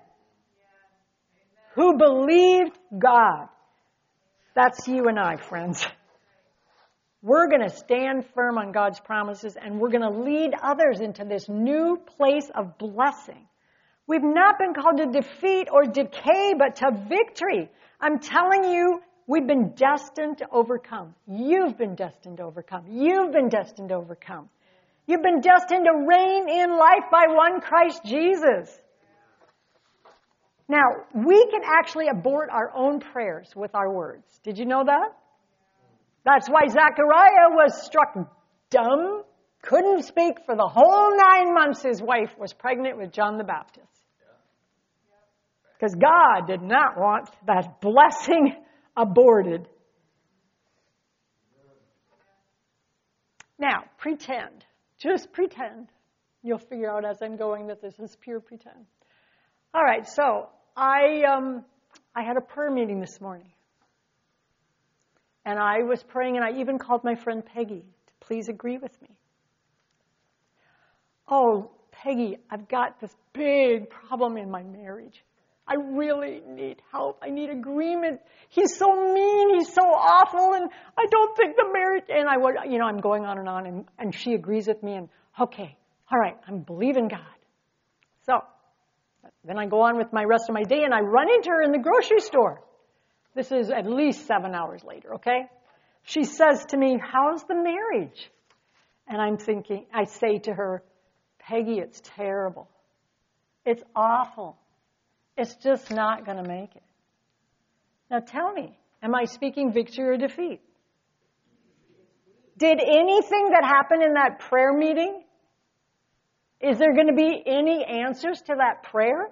who 1.75 1.99
believed 1.99 2.79
God. 2.99 3.49
That's 4.55 4.87
you 4.87 5.09
and 5.09 5.19
I, 5.19 5.37
friends. 5.37 5.87
We're 7.21 7.49
going 7.49 7.63
to 7.63 7.75
stand 7.75 8.27
firm 8.35 8.59
on 8.59 8.73
God's 8.73 9.01
promises 9.01 9.57
and 9.61 9.81
we're 9.81 9.91
going 9.91 10.03
to 10.03 10.21
lead 10.23 10.53
others 10.63 11.01
into 11.01 11.25
this 11.25 11.49
new 11.49 11.99
place 12.19 12.51
of 12.55 12.79
blessing. 12.79 13.49
We've 14.07 14.23
not 14.23 14.59
been 14.59 14.75
called 14.75 14.99
to 14.99 15.07
defeat 15.07 15.69
or 15.73 15.85
decay, 15.85 16.55
but 16.59 16.77
to 16.77 16.91
victory. 17.09 17.71
I'm 18.01 18.19
telling 18.19 18.65
you, 18.65 19.01
we've 19.27 19.47
been 19.47 19.71
destined 19.71 20.39
to 20.39 20.47
overcome. 20.51 21.15
You've 21.27 21.77
been 21.77 21.95
destined 21.95 22.39
to 22.39 22.45
overcome. 22.45 22.85
You've 22.89 23.33
been 23.33 23.49
destined 23.49 23.89
to 23.91 23.97
overcome. 23.97 24.49
You've 25.07 25.23
been 25.23 25.41
destined 25.41 25.87
to 25.87 26.07
reign 26.07 26.49
in 26.49 26.77
life 26.77 27.05
by 27.11 27.27
one 27.29 27.61
Christ 27.61 28.03
Jesus. 28.05 28.81
Now, 30.67 30.85
we 31.15 31.47
can 31.51 31.61
actually 31.65 32.09
abort 32.09 32.49
our 32.51 32.73
own 32.75 33.01
prayers 33.01 33.53
with 33.55 33.75
our 33.75 33.93
words. 33.93 34.25
Did 34.43 34.59
you 34.59 34.65
know 34.65 34.85
that? 34.85 35.09
That's 36.25 36.49
why 36.49 36.69
Zechariah 36.69 37.51
was 37.51 37.85
struck 37.85 38.15
dumb, 38.71 39.25
couldn't 39.61 40.05
speak 40.05 40.39
for 40.47 40.57
the 40.57 40.67
whole 40.67 41.17
nine 41.17 41.53
months 41.53 41.83
his 41.83 42.01
wife 42.01 42.31
was 42.39 42.55
pregnant 42.55 42.97
with 42.97 43.13
John 43.13 43.37
the 43.37 43.45
Baptist. 43.45 43.87
Because 45.75 45.95
God 45.97 46.47
did 46.47 46.63
not 46.63 46.97
want 46.97 47.29
that 47.47 47.81
blessing 47.83 48.57
aborted. 48.97 49.69
Now, 53.59 53.85
pretend. 53.99 54.65
Just 54.99 55.33
pretend. 55.33 55.89
You'll 56.43 56.59
figure 56.59 56.91
out 56.91 57.05
as 57.05 57.23
I'm 57.23 57.37
going 57.37 57.69
that 57.69 57.81
this 57.81 57.99
is 57.99 58.17
pure 58.21 58.41
pretend. 58.41 58.87
All 59.73 59.83
right, 59.83 60.07
so 60.07 60.49
I, 60.77 61.23
um, 61.23 61.65
I 62.15 62.23
had 62.23 62.37
a 62.37 62.41
prayer 62.41 62.71
meeting 62.71 63.01
this 63.01 63.21
morning. 63.21 63.51
And 65.47 65.59
I 65.59 65.83
was 65.83 66.03
praying, 66.03 66.37
and 66.37 66.45
I 66.45 66.61
even 66.61 66.79
called 66.79 67.05
my 67.05 67.15
friend 67.17 67.45
Peggy 67.45 67.81
to 67.81 68.13
please 68.21 68.49
agree 68.49 68.79
with 68.79 69.01
me. 69.03 69.09
Oh, 71.29 71.71
Peggy, 71.91 72.39
I've 72.51 72.69
got 72.69 73.01
this 73.01 73.15
big 73.33 73.91
problem 73.91 74.37
in 74.37 74.51
my 74.51 74.63
marriage. 74.63 75.23
I 75.67 75.75
really 75.77 76.43
need 76.47 76.83
help. 76.93 77.21
I 77.23 77.31
need 77.31 77.49
agreement. 77.49 78.21
He's 78.51 78.77
so 78.77 79.15
mean. 79.15 79.59
He's 79.59 79.73
so 79.73 79.83
awful. 79.83 80.53
And 80.53 80.69
I 80.99 81.07
don't 81.11 81.37
think 81.37 81.57
the 81.57 81.71
marriage, 81.73 82.05
and 82.09 82.29
I 82.29 82.37
would, 82.37 82.55
you 82.71 82.79
know, 82.79 82.85
I'm 82.85 82.99
going 82.99 83.25
on 83.25 83.39
and 83.39 83.49
on 83.49 83.67
and, 83.67 83.85
and 83.99 84.15
she 84.15 84.35
agrees 84.35 84.67
with 84.69 84.83
me 84.83 84.95
and 84.95 85.09
okay, 85.41 85.77
all 86.13 86.19
right, 86.19 86.37
I'm 86.47 86.61
believing 86.61 87.09
God. 87.09 87.21
So 88.27 88.35
then 89.45 89.59
I 89.59 89.67
go 89.67 89.81
on 89.83 89.97
with 89.97 90.13
my 90.13 90.25
rest 90.25 90.45
of 90.49 90.55
my 90.55 90.65
day 90.65 90.85
and 90.85 90.93
I 90.93 91.01
run 91.01 91.33
into 91.33 91.51
her 91.51 91.63
in 91.63 91.73
the 91.73 91.79
grocery 91.79 92.21
store. 92.21 92.63
This 93.35 93.51
is 93.51 93.71
at 93.71 93.87
least 93.87 94.27
seven 94.27 94.55
hours 94.55 94.85
later, 94.85 95.15
okay? 95.15 95.47
She 96.05 96.25
says 96.25 96.65
to 96.69 96.77
me, 96.77 97.01
how's 97.03 97.43
the 97.45 97.55
marriage? 97.55 98.31
And 99.09 99.21
I'm 99.21 99.39
thinking, 99.39 99.87
I 99.93 100.05
say 100.05 100.39
to 100.41 100.53
her, 100.53 100.83
Peggy, 101.39 101.79
it's 101.79 102.01
terrible. 102.17 102.69
It's 103.67 103.83
awful. 103.97 104.59
It's 105.37 105.55
just 105.57 105.91
not 105.91 106.25
going 106.25 106.43
to 106.43 106.49
make 106.49 106.75
it. 106.77 106.83
Now 108.11 108.21
tell 108.21 108.53
me, 108.53 108.77
am 109.03 109.15
I 109.15 109.25
speaking 109.25 109.73
victory 109.73 110.09
or 110.09 110.17
defeat? 110.17 110.61
Did 112.57 112.79
anything 112.81 113.51
that 113.51 113.65
happened 113.65 114.03
in 114.03 114.15
that 114.15 114.39
prayer 114.39 114.73
meeting, 114.73 115.23
is 116.61 116.79
there 116.79 116.95
going 116.95 117.09
to 117.09 117.15
be 117.15 117.43
any 117.47 117.85
answers 117.85 118.41
to 118.43 118.55
that 118.57 118.85
prayer? 118.85 119.31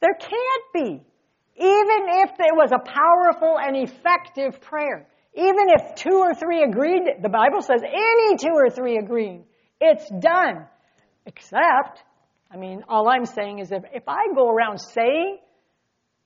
There 0.00 0.14
can't 0.14 0.64
be. 0.72 1.02
Even 1.56 2.06
if 2.08 2.30
it 2.40 2.54
was 2.54 2.72
a 2.72 2.78
powerful 2.78 3.58
and 3.58 3.76
effective 3.76 4.62
prayer. 4.62 5.06
Even 5.34 5.68
if 5.68 5.94
two 5.96 6.16
or 6.16 6.34
three 6.34 6.62
agreed, 6.62 7.02
the 7.22 7.28
Bible 7.28 7.60
says 7.60 7.82
any 7.82 8.36
two 8.36 8.54
or 8.54 8.70
three 8.70 8.96
agreed, 8.96 9.44
it's 9.80 10.08
done. 10.20 10.66
Except 11.26 12.02
I 12.50 12.56
mean, 12.56 12.82
all 12.88 13.08
I'm 13.08 13.26
saying 13.26 13.60
is 13.60 13.70
if, 13.70 13.84
if 13.94 14.08
I 14.08 14.26
go 14.34 14.50
around 14.50 14.78
saying 14.78 15.38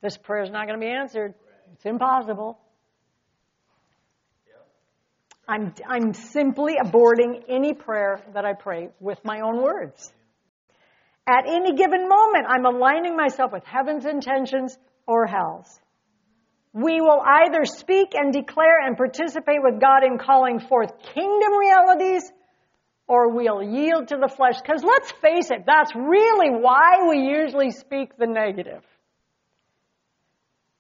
this 0.01 0.17
prayer 0.17 0.43
is 0.43 0.51
not 0.51 0.67
going 0.67 0.81
to 0.81 0.85
be 0.85 0.91
answered, 0.91 1.35
it's 1.75 1.85
impossible. 1.85 2.59
I'm, 5.47 5.75
I'm 5.87 6.15
simply 6.15 6.77
aborting 6.83 7.43
any 7.49 7.75
prayer 7.75 8.23
that 8.33 8.47
I 8.47 8.55
pray 8.55 8.89
with 9.01 9.19
my 9.25 9.41
own 9.41 9.63
words. 9.63 10.13
At 11.27 11.47
any 11.47 11.75
given 11.75 12.09
moment, 12.09 12.47
I'm 12.49 12.65
aligning 12.65 13.17
myself 13.17 13.53
with 13.53 13.65
heaven's 13.65 14.07
intentions 14.07 14.79
or 15.07 15.27
hell's. 15.27 15.81
We 16.73 17.01
will 17.01 17.23
either 17.25 17.65
speak 17.65 18.15
and 18.15 18.33
declare 18.33 18.85
and 18.85 18.97
participate 18.97 19.63
with 19.63 19.81
God 19.81 20.03
in 20.05 20.19
calling 20.19 20.61
forth 20.61 20.91
kingdom 21.15 21.53
realities 21.59 22.33
or 23.07 23.31
we'll 23.31 23.63
yield 23.63 24.09
to 24.09 24.17
the 24.17 24.29
flesh. 24.29 24.61
Because 24.61 24.83
let's 24.83 25.13
face 25.13 25.51
it, 25.51 25.65
that's 25.67 25.95
really 25.95 26.51
why 26.51 27.09
we 27.09 27.19
usually 27.19 27.71
speak 27.71 28.17
the 28.17 28.27
negative. 28.27 28.83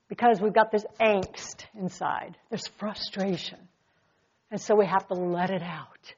Because 0.08 0.40
we've 0.40 0.54
got 0.54 0.70
this 0.70 0.84
angst 1.00 1.66
inside, 1.78 2.36
this 2.50 2.66
frustration. 2.78 3.58
And 4.50 4.60
so 4.60 4.74
we 4.74 4.86
have 4.86 5.06
to 5.08 5.14
let 5.14 5.50
it 5.50 5.62
out. 5.62 6.14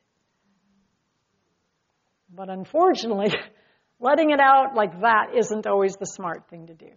But 2.35 2.51
unfortunately, 2.51 3.33
letting 4.01 4.31
it 4.31 4.41
out 4.41 4.75
like 4.75 5.01
that 5.01 5.29
isn't 5.37 5.67
always 5.67 5.97
the 5.97 6.07
smart 6.07 6.49
thing 6.51 6.67
to 6.67 6.75
do. 6.75 6.91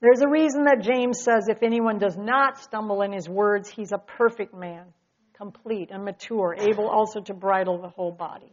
There's 0.00 0.20
a 0.20 0.28
reason 0.28 0.64
that 0.64 0.82
James 0.82 1.22
says 1.22 1.48
if 1.48 1.62
anyone 1.62 1.98
does 1.98 2.16
not 2.16 2.60
stumble 2.60 3.02
in 3.02 3.12
his 3.12 3.28
words, 3.28 3.70
he's 3.70 3.92
a 3.92 3.98
perfect 3.98 4.54
man 4.54 4.92
complete 5.36 5.90
and 5.90 6.04
mature, 6.04 6.56
able 6.58 6.88
also 6.88 7.20
to 7.20 7.34
bridle 7.34 7.80
the 7.80 7.88
whole 7.88 8.12
body. 8.12 8.50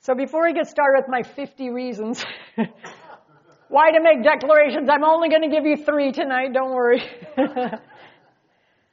So 0.00 0.14
before 0.14 0.46
I 0.46 0.52
get 0.52 0.68
started 0.68 1.02
with 1.02 1.08
my 1.08 1.22
50 1.22 1.70
reasons 1.70 2.24
why 3.68 3.90
to 3.90 4.00
make 4.00 4.22
declarations, 4.22 4.88
I'm 4.88 5.02
only 5.02 5.28
going 5.28 5.42
to 5.42 5.48
give 5.48 5.66
you 5.66 5.76
three 5.84 6.12
tonight, 6.12 6.52
don't 6.52 6.72
worry. 6.72 7.02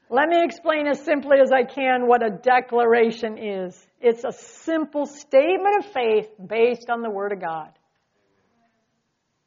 Let 0.09 0.29
me 0.29 0.43
explain 0.43 0.87
as 0.87 0.99
simply 1.03 1.37
as 1.39 1.51
I 1.51 1.63
can 1.63 2.07
what 2.07 2.23
a 2.25 2.31
declaration 2.31 3.37
is. 3.37 3.87
It's 4.01 4.23
a 4.23 4.31
simple 4.31 5.05
statement 5.05 5.85
of 5.85 5.91
faith 5.91 6.29
based 6.43 6.89
on 6.89 7.01
the 7.01 7.09
Word 7.09 7.31
of 7.31 7.41
God. 7.41 7.69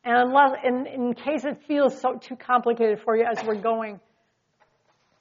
And 0.06 0.16
unless, 0.16 0.52
in, 0.62 0.86
in 0.86 1.14
case 1.14 1.44
it 1.44 1.66
feels 1.66 2.00
so 2.00 2.16
too 2.16 2.36
complicated 2.36 3.00
for 3.04 3.16
you 3.16 3.24
as 3.28 3.44
we're 3.44 3.60
going, 3.60 3.98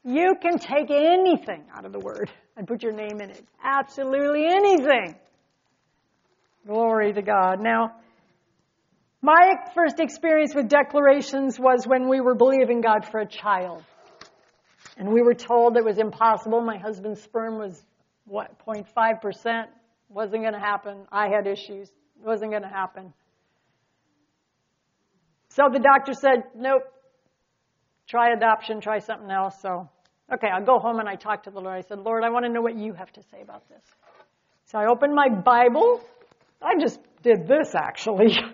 you 0.04 0.36
can 0.40 0.60
take 0.60 0.92
anything 0.92 1.66
out 1.76 1.86
of 1.86 1.92
the 1.92 1.98
word 1.98 2.30
and 2.56 2.68
put 2.68 2.84
your 2.84 2.92
name 2.92 3.20
in 3.20 3.32
it. 3.32 3.44
Absolutely 3.64 4.46
anything. 4.46 5.16
Glory 6.68 7.14
to 7.14 7.24
God. 7.24 7.62
Now, 7.62 7.96
my 9.24 9.56
first 9.74 10.00
experience 10.00 10.54
with 10.54 10.70
declarations 10.70 11.60
was 11.60 11.88
when 11.88 12.08
we 12.08 12.22
were 12.22 12.36
believing 12.36 12.82
God 12.82 13.08
for 13.10 13.20
a 13.20 13.28
child. 13.28 13.84
And 14.98 15.12
we 15.12 15.24
were 15.24 15.34
told 15.34 15.78
it 15.78 15.84
was 15.84 15.98
impossible. 15.98 16.62
My 16.62 16.78
husband's 16.78 17.24
sperm 17.24 17.58
was, 17.58 17.84
what, 18.26 18.52
0.5%? 18.68 19.64
Wasn't 20.10 20.42
going 20.44 20.54
to 20.54 20.60
happen. 20.60 21.08
I 21.12 21.30
had 21.30 21.48
issues. 21.48 21.90
It 21.90 22.24
Wasn't 22.24 22.52
going 22.52 22.62
to 22.62 22.70
happen. 22.70 23.16
So 25.56 25.70
the 25.72 25.80
doctor 25.80 26.12
said, 26.14 26.44
nope, 26.54 26.84
try 28.10 28.34
adoption, 28.34 28.82
try 28.82 29.00
something 29.00 29.32
else. 29.32 29.56
So, 29.62 29.90
okay, 30.34 30.48
I'll 30.54 30.66
go 30.66 30.80
home 30.80 31.00
and 31.00 31.08
I 31.08 31.16
talked 31.16 31.46
to 31.46 31.50
the 31.50 31.62
Lord. 31.62 31.78
I 31.78 31.88
said, 31.88 32.00
Lord, 32.00 32.26
I 32.26 32.30
want 32.30 32.46
to 32.46 32.52
know 32.52 32.62
what 32.62 32.76
you 32.76 32.92
have 32.92 33.12
to 33.14 33.22
say 33.32 33.42
about 33.42 33.68
this. 33.70 33.82
So 34.66 34.78
I 34.78 34.88
opened 34.88 35.16
my 35.16 35.30
Bible. 35.30 36.02
I 36.62 36.74
just 36.78 37.00
did 37.24 37.48
this 37.48 37.74
actually. 37.74 38.38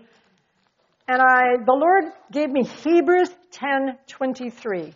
And 1.07 1.21
I, 1.21 1.57
the 1.65 1.73
Lord 1.73 2.05
gave 2.31 2.49
me 2.49 2.63
Hebrews 2.63 3.29
10:23. 3.51 4.93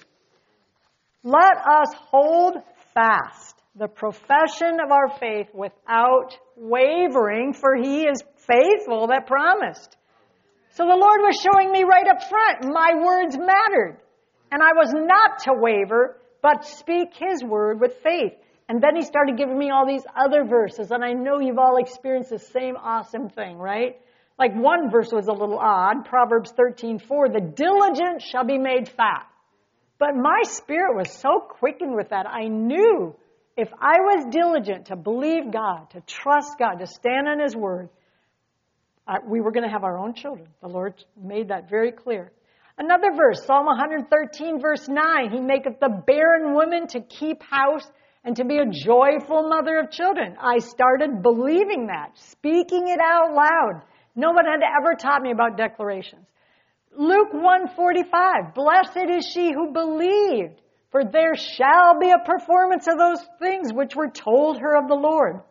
Let 1.24 1.58
us 1.58 1.94
hold 2.10 2.56
fast 2.94 3.62
the 3.76 3.89
profession 3.89 4.80
of 4.82 4.91
our 4.91 5.10
faith 5.20 5.48
without 5.54 6.38
wavering, 6.56 7.54
for 7.54 7.76
he 7.76 8.04
is 8.04 8.24
faithful 8.38 9.08
that 9.08 9.28
promised. 9.28 9.98
So 10.76 10.84
the 10.86 10.96
Lord 10.96 11.22
was 11.22 11.40
showing 11.40 11.72
me 11.72 11.86
right 11.86 12.06
up 12.06 12.22
front, 12.28 12.66
my 12.66 13.02
words 13.02 13.38
mattered. 13.38 13.98
And 14.52 14.62
I 14.62 14.74
was 14.76 14.94
not 14.94 15.40
to 15.44 15.54
waver, 15.54 16.18
but 16.42 16.66
speak 16.66 17.14
His 17.16 17.42
word 17.42 17.80
with 17.80 17.96
faith. 18.04 18.34
And 18.68 18.84
then 18.84 18.98
He 18.98 19.04
started 19.04 19.38
giving 19.38 19.58
me 19.58 19.72
all 19.72 19.88
these 19.88 20.04
other 20.18 20.44
verses, 20.44 20.92
and 20.92 21.02
I 21.04 21.14
know 21.14 21.40
you've 21.40 21.60
all 21.60 21.78
experienced 21.78 22.30
the 22.30 22.40
same 22.40 22.76
awesome 22.76 23.30
thing, 23.30 23.58
right? 23.58 24.02
Like 24.38 24.54
one 24.54 24.92
verse 24.92 25.14
was 25.14 25.28
a 25.28 25.32
little 25.32 25.60
odd, 25.60 26.04
Proverbs 26.04 26.52
13:4, 26.52 27.32
the 27.32 27.54
diligent 27.56 28.22
shall 28.22 28.44
be 28.44 28.58
made 28.58 28.90
fat. 28.90 29.28
But 29.98 30.16
my 30.16 30.42
spirit 30.44 30.98
was 30.98 31.10
so 31.10 31.40
quickened 31.40 31.96
with 31.96 32.10
that, 32.10 32.28
I 32.28 32.50
knew 32.50 33.16
if 33.56 33.70
I 33.80 34.00
was 34.02 34.26
diligent 34.30 34.88
to 34.88 34.98
believe 34.98 35.54
God, 35.54 35.90
to 35.92 36.02
trust 36.02 36.60
God, 36.60 36.80
to 36.80 36.88
stand 36.88 37.30
on 37.30 37.40
His 37.40 37.56
word, 37.56 37.88
we 39.28 39.41
were 39.41 39.52
going 39.52 39.65
to 39.65 39.72
have 39.72 39.84
our 39.84 39.98
own 39.98 40.13
children. 40.13 40.48
The 40.62 40.68
Lord 40.68 40.94
made 41.22 41.50
that 41.50 41.70
very 41.70 41.91
clear. 41.91 42.32
Another 42.78 43.12
verse, 43.15 43.46
Psalm 43.46 43.65
113 43.68 44.60
verse 44.60 44.88
9, 44.88 45.32
he 45.32 45.39
maketh 45.39 45.80
the 45.80 46.04
barren 46.06 46.54
woman 46.54 46.88
to 46.88 47.02
keep 47.02 47.41
house 47.44 47.89
and 48.24 48.36
to 48.36 48.44
be 48.44 48.58
a 48.58 48.65
joyful 48.65 49.48
mother 49.48 49.80
of 49.80 49.91
children. 49.91 50.36
I 50.41 50.58
started 50.58 51.22
believing 51.22 51.88
that, 51.88 52.18
speaking 52.18 52.88
it 52.88 53.00
out 53.00 53.34
loud. 53.34 53.84
No 54.15 54.32
one 54.32 54.46
had 54.46 54.62
ever 54.78 54.96
taught 54.96 55.22
me 55.22 55.32
about 55.32 55.58
declarations. 55.58 56.26
Luke 56.98 57.34
145, 57.34 58.54
blessed 58.56 59.10
is 59.10 59.26
she 59.26 59.54
who 59.54 59.72
believed, 59.72 60.62
for 60.91 61.04
there 61.04 61.36
shall 61.36 62.00
be 62.00 62.10
a 62.10 62.26
performance 62.26 62.88
of 62.88 62.98
those 62.98 63.24
things 63.39 63.72
which 63.72 63.96
were 63.96 64.10
told 64.10 64.60
her 64.60 64.76
of 64.76 64.88
the 64.88 64.96
Lord. 64.96 65.41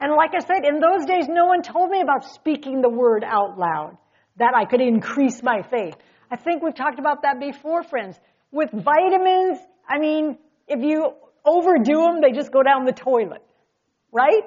And 0.00 0.12
like 0.12 0.30
I 0.34 0.40
said, 0.40 0.64
in 0.64 0.80
those 0.80 1.06
days, 1.06 1.26
no 1.28 1.46
one 1.46 1.62
told 1.62 1.90
me 1.90 2.00
about 2.00 2.24
speaking 2.24 2.82
the 2.82 2.88
word 2.88 3.24
out 3.24 3.58
loud, 3.58 3.96
that 4.36 4.54
I 4.54 4.64
could 4.64 4.80
increase 4.80 5.42
my 5.42 5.62
faith. 5.62 5.94
I 6.30 6.36
think 6.36 6.62
we've 6.62 6.74
talked 6.74 6.98
about 6.98 7.22
that 7.22 7.38
before, 7.38 7.82
friends. 7.82 8.18
With 8.50 8.70
vitamins, 8.72 9.58
I 9.88 9.98
mean, 9.98 10.38
if 10.68 10.82
you 10.82 11.12
overdo 11.44 11.94
them, 11.94 12.20
they 12.20 12.32
just 12.32 12.52
go 12.52 12.62
down 12.62 12.84
the 12.84 12.92
toilet. 12.92 13.42
Right? 14.12 14.44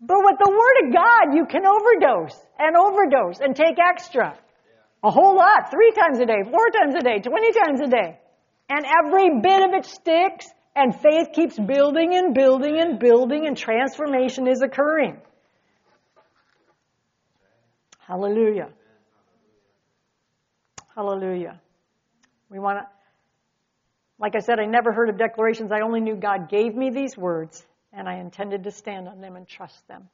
But 0.00 0.18
with 0.20 0.36
the 0.38 0.50
Word 0.50 0.86
of 0.86 0.94
God, 0.94 1.34
you 1.34 1.46
can 1.46 1.64
overdose 1.64 2.38
and 2.58 2.76
overdose 2.76 3.40
and 3.40 3.56
take 3.56 3.76
extra. 3.78 4.36
A 5.02 5.10
whole 5.10 5.36
lot, 5.36 5.70
three 5.70 5.92
times 5.92 6.18
a 6.20 6.26
day, 6.26 6.42
four 6.44 6.68
times 6.70 6.94
a 6.94 7.00
day, 7.00 7.20
20 7.20 7.52
times 7.52 7.80
a 7.80 7.88
day. 7.88 8.18
And 8.68 8.84
every 8.84 9.40
bit 9.40 9.62
of 9.62 9.74
it 9.74 9.84
sticks, 9.86 10.46
and 10.76 10.94
faith 10.94 11.28
keeps 11.32 11.58
building 11.58 12.14
and 12.14 12.34
building 12.34 12.78
and 12.80 12.98
building, 12.98 13.46
and 13.46 13.56
transformation 13.56 14.48
is 14.48 14.60
occurring. 14.62 15.20
Hallelujah. 18.06 18.68
Hallelujah. 20.94 21.60
We 22.50 22.58
want 22.58 22.78
to, 22.78 22.86
like 24.18 24.34
I 24.36 24.40
said, 24.40 24.60
I 24.60 24.66
never 24.66 24.92
heard 24.92 25.08
of 25.08 25.18
declarations. 25.18 25.72
I 25.72 25.80
only 25.80 26.00
knew 26.00 26.16
God 26.16 26.48
gave 26.48 26.74
me 26.74 26.90
these 26.90 27.16
words, 27.16 27.64
and 27.92 28.08
I 28.08 28.18
intended 28.18 28.64
to 28.64 28.70
stand 28.70 29.08
on 29.08 29.20
them 29.20 29.36
and 29.36 29.48
trust 29.48 29.86
them. 29.88 30.08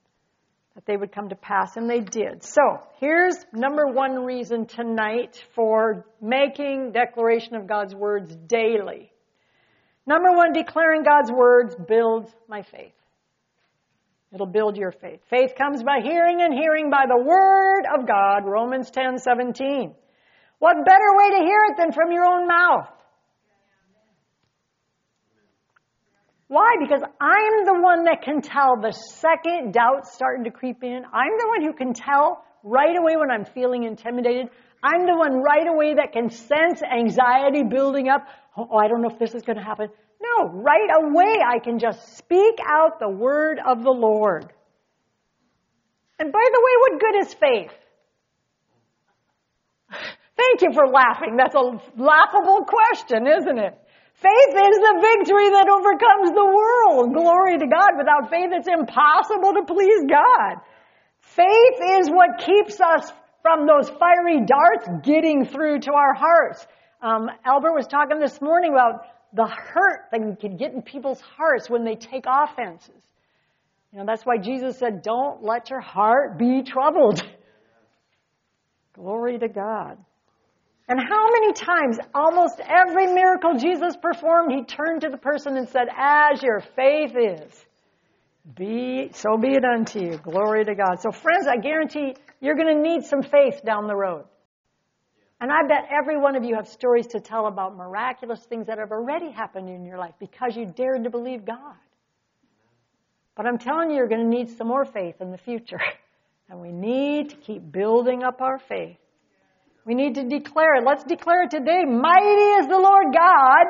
That 0.74 0.86
they 0.86 0.96
would 0.96 1.10
come 1.10 1.30
to 1.30 1.34
pass, 1.34 1.76
and 1.76 1.90
they 1.90 2.00
did. 2.00 2.44
So, 2.44 2.78
here's 3.00 3.34
number 3.52 3.88
one 3.88 4.24
reason 4.24 4.66
tonight 4.66 5.42
for 5.54 6.06
making 6.22 6.92
declaration 6.92 7.56
of 7.56 7.66
God's 7.66 7.94
words 7.94 8.34
daily. 8.46 9.10
Number 10.06 10.32
one, 10.32 10.52
declaring 10.52 11.02
God's 11.02 11.30
words 11.30 11.76
builds 11.88 12.34
my 12.48 12.62
faith. 12.62 12.92
It'll 14.32 14.46
build 14.46 14.76
your 14.76 14.92
faith. 14.92 15.20
Faith 15.28 15.52
comes 15.58 15.82
by 15.82 16.00
hearing 16.02 16.40
and 16.40 16.54
hearing 16.54 16.90
by 16.90 17.04
the 17.08 17.16
word 17.16 17.82
of 17.94 18.06
God, 18.06 18.48
Romans 18.48 18.90
10, 18.90 19.18
17. 19.18 19.94
What 20.60 20.84
better 20.84 21.16
way 21.16 21.30
to 21.30 21.44
hear 21.44 21.64
it 21.70 21.76
than 21.78 21.92
from 21.92 22.12
your 22.12 22.24
own 22.24 22.46
mouth? 22.46 22.88
Why? 26.46 26.74
Because 26.80 27.02
I'm 27.20 27.64
the 27.64 27.80
one 27.80 28.04
that 28.04 28.22
can 28.22 28.42
tell 28.42 28.76
the 28.80 28.92
second 28.92 29.72
doubt's 29.72 30.12
starting 30.12 30.44
to 30.44 30.50
creep 30.50 30.82
in. 30.82 31.02
I'm 31.12 31.38
the 31.38 31.46
one 31.46 31.62
who 31.64 31.72
can 31.72 31.92
tell 31.92 32.44
right 32.62 32.96
away 32.96 33.16
when 33.16 33.30
I'm 33.30 33.44
feeling 33.44 33.84
intimidated. 33.84 34.48
I'm 34.82 35.06
the 35.06 35.16
one 35.16 35.42
right 35.42 35.66
away 35.66 35.94
that 35.94 36.12
can 36.12 36.30
sense 36.30 36.82
anxiety 36.82 37.62
building 37.62 38.08
up. 38.08 38.26
Oh, 38.70 38.76
I 38.76 38.88
don't 38.88 39.02
know 39.02 39.10
if 39.10 39.18
this 39.18 39.34
is 39.34 39.42
going 39.42 39.56
to 39.56 39.64
happen. 39.64 39.88
No, 40.20 40.48
right 40.48 40.90
away 41.02 41.38
I 41.46 41.58
can 41.58 41.78
just 41.78 42.16
speak 42.18 42.58
out 42.66 43.00
the 43.00 43.08
word 43.08 43.58
of 43.64 43.82
the 43.82 43.90
Lord. 43.90 44.52
And 46.18 46.32
by 46.32 46.48
the 46.52 46.60
way, 46.60 46.72
what 46.80 47.00
good 47.00 47.16
is 47.26 47.34
faith? 47.34 47.72
Thank 50.36 50.62
you 50.62 50.72
for 50.72 50.86
laughing. 50.86 51.36
That's 51.36 51.54
a 51.54 51.80
laughable 51.96 52.64
question, 52.64 53.26
isn't 53.26 53.58
it? 53.58 53.78
Faith 54.14 54.52
is 54.52 54.76
the 54.76 54.96
victory 55.00 55.48
that 55.48 55.68
overcomes 55.68 56.32
the 56.34 56.44
world. 56.44 57.14
Glory 57.14 57.58
to 57.58 57.66
God. 57.66 57.96
Without 57.96 58.28
faith, 58.28 58.50
it's 58.52 58.68
impossible 58.68 59.54
to 59.54 59.64
please 59.64 60.04
God. 60.08 60.60
Faith 61.20 62.00
is 62.00 62.10
what 62.10 62.38
keeps 62.38 62.78
us 62.80 63.10
from 63.42 63.66
those 63.66 63.88
fiery 63.88 64.44
darts 64.44 64.88
getting 65.02 65.46
through 65.46 65.80
to 65.80 65.92
our 65.92 66.12
hearts. 66.12 66.66
Um, 67.02 67.30
Albert 67.44 67.72
was 67.72 67.86
talking 67.86 68.18
this 68.18 68.40
morning 68.40 68.72
about 68.72 69.04
the 69.32 69.46
hurt 69.46 70.08
that 70.10 70.40
can 70.40 70.56
get 70.56 70.72
in 70.72 70.82
people's 70.82 71.20
hearts 71.20 71.70
when 71.70 71.84
they 71.84 71.94
take 71.94 72.24
offenses. 72.26 73.02
You 73.92 73.98
know, 74.00 74.04
that's 74.06 74.24
why 74.24 74.38
Jesus 74.38 74.78
said, 74.78 75.02
don't 75.02 75.42
let 75.42 75.70
your 75.70 75.80
heart 75.80 76.38
be 76.38 76.62
troubled. 76.62 77.22
Glory 78.94 79.38
to 79.38 79.48
God. 79.48 79.98
And 80.88 80.98
how 80.98 81.28
many 81.30 81.52
times, 81.52 81.98
almost 82.12 82.60
every 82.60 83.06
miracle 83.06 83.56
Jesus 83.56 83.96
performed, 83.96 84.52
he 84.52 84.64
turned 84.64 85.02
to 85.02 85.08
the 85.08 85.16
person 85.16 85.56
and 85.56 85.68
said, 85.68 85.86
As 85.96 86.42
your 86.42 86.60
faith 86.74 87.12
is, 87.16 87.66
be, 88.56 89.10
so 89.14 89.36
be 89.38 89.52
it 89.52 89.64
unto 89.64 90.00
you. 90.00 90.18
Glory 90.18 90.64
to 90.64 90.74
God. 90.74 91.00
So 91.00 91.12
friends, 91.12 91.46
I 91.46 91.58
guarantee 91.58 92.16
you're 92.40 92.56
going 92.56 92.74
to 92.74 92.82
need 92.82 93.04
some 93.04 93.22
faith 93.22 93.60
down 93.64 93.86
the 93.86 93.94
road. 93.94 94.24
And 95.40 95.50
I 95.50 95.66
bet 95.66 95.88
every 95.90 96.18
one 96.18 96.36
of 96.36 96.44
you 96.44 96.54
have 96.56 96.68
stories 96.68 97.06
to 97.08 97.20
tell 97.20 97.46
about 97.46 97.74
miraculous 97.74 98.40
things 98.44 98.66
that 98.66 98.78
have 98.78 98.90
already 98.92 99.30
happened 99.30 99.70
in 99.70 99.84
your 99.84 99.98
life 99.98 100.14
because 100.20 100.54
you 100.54 100.66
dared 100.66 101.04
to 101.04 101.10
believe 101.10 101.46
God. 101.46 101.76
But 103.36 103.46
I'm 103.46 103.56
telling 103.56 103.90
you, 103.90 103.96
you're 103.96 104.08
going 104.08 104.30
to 104.30 104.36
need 104.36 104.50
some 104.58 104.68
more 104.68 104.84
faith 104.84 105.16
in 105.20 105.30
the 105.30 105.38
future. 105.38 105.80
And 106.50 106.60
we 106.60 106.72
need 106.72 107.30
to 107.30 107.36
keep 107.36 107.70
building 107.70 108.24
up 108.24 108.40
our 108.40 108.58
faith. 108.58 108.96
We 109.84 109.94
need 109.94 110.16
to 110.16 110.24
declare 110.24 110.74
it. 110.74 110.84
Let's 110.84 111.04
declare 111.04 111.44
it 111.44 111.50
today. 111.50 111.84
Mighty 111.84 112.42
is 112.58 112.66
the 112.66 112.76
Lord 112.76 113.14
God, 113.14 113.66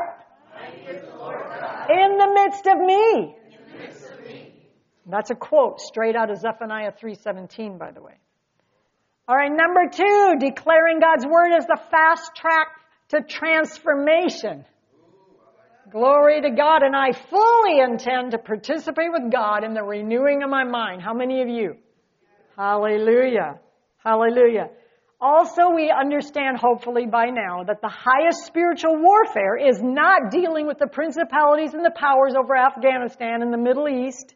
the 0.87 1.19
Lord 1.19 1.41
God 1.61 1.91
in 1.91 2.17
the 2.17 2.33
midst 2.33 2.67
of 2.67 2.79
me. 2.79 3.37
in 3.45 3.73
the 3.73 3.79
midst 3.79 4.11
of 4.11 4.27
me. 4.27 4.55
That's 5.05 5.31
a 5.31 5.35
quote 5.35 5.79
straight 5.79 6.17
out 6.17 6.31
of 6.31 6.39
Zephaniah 6.39 6.93
3:17 6.93 7.77
by 7.77 7.91
the 7.91 8.01
way. 8.01 8.15
All 9.31 9.37
right, 9.37 9.53
number 9.53 9.83
2, 9.89 10.39
declaring 10.41 10.99
God's 10.99 11.25
word 11.25 11.57
is 11.57 11.65
the 11.65 11.79
fast 11.93 12.35
track 12.35 12.67
to 13.11 13.23
transformation. 13.23 14.65
Glory 15.93 16.41
to 16.43 16.51
God 16.51 16.83
and 16.83 16.97
I 16.97 17.13
fully 17.13 17.79
intend 17.79 18.33
to 18.33 18.39
participate 18.39 19.13
with 19.13 19.31
God 19.31 19.63
in 19.63 19.73
the 19.73 19.85
renewing 19.85 20.43
of 20.43 20.51
my 20.51 20.65
mind. 20.65 21.01
How 21.01 21.15
many 21.15 21.43
of 21.43 21.49
you? 21.49 21.77
Hallelujah. 22.57 23.61
Hallelujah. 24.05 24.71
Also, 25.21 25.71
we 25.77 25.93
understand, 25.97 26.57
hopefully 26.59 27.07
by 27.07 27.27
now, 27.27 27.63
that 27.63 27.83
the 27.83 27.89
highest 27.89 28.47
spiritual 28.47 28.97
warfare 28.97 29.57
is 29.57 29.81
not 29.81 30.33
dealing 30.33 30.67
with 30.67 30.81
the 30.81 30.89
principalities 30.89 31.73
and 31.73 31.85
the 31.85 31.95
powers 31.95 32.35
over 32.37 32.57
Afghanistan 32.57 33.43
and 33.43 33.53
the 33.53 33.59
Middle 33.59 33.89
East. 33.89 34.35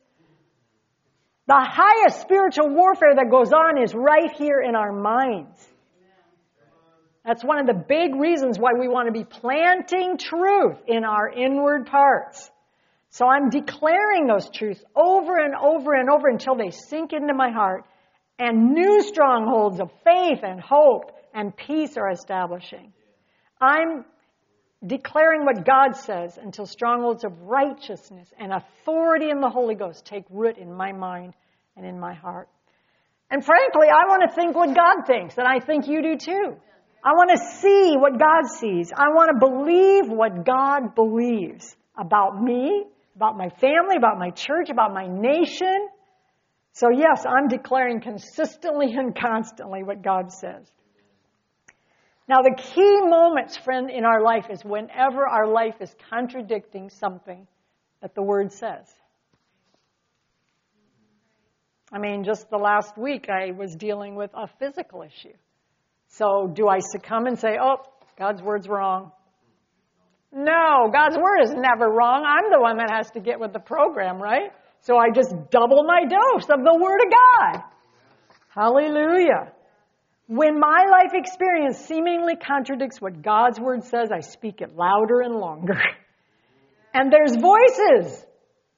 The 1.47 1.55
highest 1.57 2.23
spiritual 2.23 2.71
warfare 2.71 3.15
that 3.17 3.31
goes 3.31 3.53
on 3.53 3.83
is 3.83 3.95
right 3.95 4.33
here 4.33 4.61
in 4.61 4.75
our 4.75 4.93
minds. 4.93 5.69
That's 7.25 7.45
one 7.45 7.59
of 7.59 7.67
the 7.67 7.75
big 7.75 8.15
reasons 8.15 8.59
why 8.59 8.73
we 8.79 8.89
want 8.89 9.09
to 9.09 9.13
be 9.13 9.25
planting 9.25 10.19
truth 10.19 10.77
in 10.87 11.05
our 11.05 11.29
inward 11.29 11.87
parts. 11.87 12.51
So 13.11 13.27
I'm 13.27 13.49
declaring 13.49 14.27
those 14.27 14.51
truths 14.51 14.83
over 14.97 15.37
and 15.39 15.55
over 15.55 15.95
and 15.95 16.11
over 16.11 16.29
until 16.29 16.57
they 16.57 16.71
sink 16.71 17.13
into 17.13 17.33
my 17.33 17.51
heart 17.51 17.85
and 18.39 18.73
new 18.73 19.03
strongholds 19.03 19.81
of 19.81 19.91
faith 20.05 20.41
and 20.43 20.61
hope 20.61 21.13
and 21.33 21.57
peace 21.57 21.97
are 21.97 22.11
establishing. 22.11 22.93
I'm 23.61 24.05
declaring 24.87 25.45
what 25.45 25.65
God 25.65 25.97
says 25.97 26.39
until 26.41 26.67
strongholds 26.67 27.25
of 27.25 27.33
righteousness 27.43 28.29
and 28.39 28.53
authority 28.53 29.31
in 29.31 29.41
the 29.41 29.49
Holy 29.49 29.75
Ghost 29.75 30.05
take 30.05 30.25
root 30.31 30.59
in 30.59 30.73
my 30.73 30.93
mind 30.93 31.35
and 31.77 31.87
in 31.87 31.99
my 31.99 32.15
heart. 32.15 32.49
And 33.31 33.45
frankly, 33.45 33.89
I 33.89 34.09
want 34.09 34.29
to 34.29 34.35
think 34.35 34.55
what 34.55 34.75
God 34.75 35.07
thinks, 35.07 35.37
and 35.39 35.47
I 35.47 35.59
think 35.65 35.89
you 35.89 36.03
do 36.03 36.17
too. 36.17 36.57
I 37.05 37.13
want 37.13 37.31
to 37.31 37.59
see 37.61 37.97
what 37.97 38.19
God 38.19 38.47
sees. 38.59 38.93
I 38.97 39.09
want 39.09 39.31
to 39.33 39.47
believe 39.47 40.09
what 40.09 40.47
God 40.47 40.95
believes 40.95 41.77
about 41.99 42.43
me, 42.43 42.85
about 43.17 43.37
my 43.37 43.49
family, 43.49 43.97
about 43.97 44.19
my 44.19 44.31
church, 44.31 44.71
about 44.71 44.93
my 44.95 45.07
nation. 45.07 45.89
So 46.73 46.89
yes, 46.91 47.25
I'm 47.27 47.49
declaring 47.49 48.01
consistently 48.01 48.93
and 48.95 49.15
constantly 49.15 49.83
what 49.83 50.03
God 50.03 50.33
says. 50.33 50.71
Now 52.29 52.43
the 52.43 52.55
key 52.57 53.01
moments, 53.03 53.57
friend, 53.57 53.91
in 53.91 54.05
our 54.05 54.23
life 54.23 54.47
is 54.51 54.65
whenever 54.65 55.27
our 55.27 55.47
life 55.47 55.77
is 55.81 55.95
contradicting 56.11 56.89
something 56.89 57.47
that 58.01 58.15
the 58.15 58.23
Word 58.23 58.53
says. 58.53 58.87
I 61.93 61.99
mean, 61.99 62.25
just 62.25 62.51
the 62.51 62.57
last 62.57 62.97
week 62.97 63.29
I 63.29 63.53
was 63.53 63.75
dealing 63.77 64.17
with 64.17 64.31
a 64.35 64.49
physical 64.59 65.03
issue. 65.03 65.35
So 66.09 66.51
do 66.53 66.67
I 66.67 66.79
succumb 66.81 67.27
and 67.27 67.39
say, 67.39 67.57
oh, 67.61 67.77
God's 68.19 68.43
Word's 68.43 68.69
wrong? 68.69 69.13
No, 70.33 70.91
God's 70.93 71.17
Word 71.17 71.43
is 71.43 71.51
never 71.51 71.89
wrong. 71.89 72.25
I'm 72.27 72.51
the 72.51 72.61
one 72.61 72.79
that 72.79 72.91
has 72.91 73.11
to 73.13 73.21
get 73.21 73.39
with 73.39 73.53
the 73.53 73.61
program, 73.61 74.21
right? 74.21 74.51
So 74.81 74.97
I 74.97 75.11
just 75.15 75.33
double 75.51 75.85
my 75.85 76.03
dose 76.05 76.49
of 76.51 76.65
the 76.65 76.79
Word 76.81 77.01
of 77.01 77.13
God. 77.13 77.63
Hallelujah. 78.49 79.54
When 80.27 80.59
my 80.59 80.87
life 80.91 81.13
experience 81.13 81.79
seemingly 81.79 82.35
contradicts 82.37 83.01
what 83.01 83.23
God's 83.23 83.61
word 83.61 83.85
says, 83.85 84.11
I 84.11 84.21
speak 84.21 84.63
it 84.63 84.75
louder 84.75 85.21
and 85.21 85.35
longer. 85.35 85.81
and 86.95 87.13
there's 87.13 87.37
voices. 87.37 88.25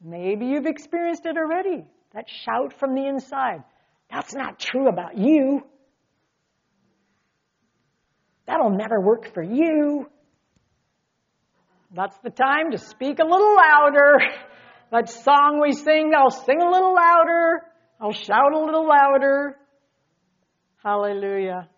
Maybe 0.03 0.47
you've 0.47 0.67
experienced 0.67 1.25
it 1.25 1.37
already. 1.37 1.85
That 2.15 2.25
shout 2.29 2.75
from 2.79 2.95
the 2.95 3.07
inside. 3.07 3.63
That's 4.11 4.35
not 4.35 4.59
true 4.59 4.89
about 4.89 5.17
you. 5.17 5.63
That'll 8.47 8.71
never 8.71 9.01
work 9.01 9.33
for 9.33 9.43
you. 9.43 10.09
That's 11.95 12.17
the 12.19 12.31
time 12.31 12.73
to 12.73 12.79
speak 12.79 13.19
a 13.19 13.25
little 13.25 13.55
louder. 13.57 14.19
That 14.93 15.11
song 15.11 15.61
we 15.61 15.73
sing, 15.73 16.13
I'll 16.17 16.31
sing 16.31 16.63
a 16.63 16.71
little 16.71 16.95
louder. 16.95 17.63
I'll 18.01 18.13
shout 18.13 18.53
a 18.55 18.59
little 18.59 18.87
louder. 18.87 19.57
Hallelujah. 20.87 21.68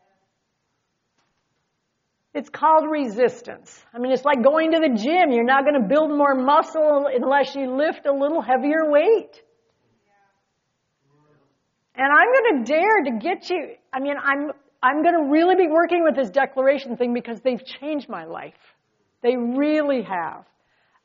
It's 2.34 2.50
called 2.50 2.90
resistance. 2.90 3.82
I 3.94 3.98
mean, 3.98 4.12
it's 4.12 4.26
like 4.26 4.44
going 4.44 4.72
to 4.72 4.80
the 4.80 4.90
gym. 5.02 5.32
You're 5.32 5.44
not 5.44 5.64
going 5.64 5.80
to 5.80 5.88
build 5.88 6.10
more 6.10 6.34
muscle 6.34 7.06
unless 7.10 7.54
you 7.54 7.74
lift 7.74 8.04
a 8.04 8.12
little 8.12 8.42
heavier 8.42 8.90
weight. 8.90 9.42
And 11.94 12.06
I'm 12.12 12.28
going 12.34 12.58
to 12.58 12.70
dare 12.70 13.02
to 13.04 13.18
get 13.18 13.48
you. 13.48 13.76
I 13.94 14.00
mean, 14.00 14.16
I'm, 14.22 14.52
I'm 14.82 15.02
going 15.02 15.14
to 15.14 15.32
really 15.32 15.54
be 15.54 15.68
working 15.68 16.04
with 16.04 16.14
this 16.14 16.28
declaration 16.28 16.98
thing 16.98 17.14
because 17.14 17.40
they've 17.40 17.64
changed 17.64 18.10
my 18.10 18.26
life. 18.26 18.60
They 19.22 19.38
really 19.38 20.02
have. 20.02 20.44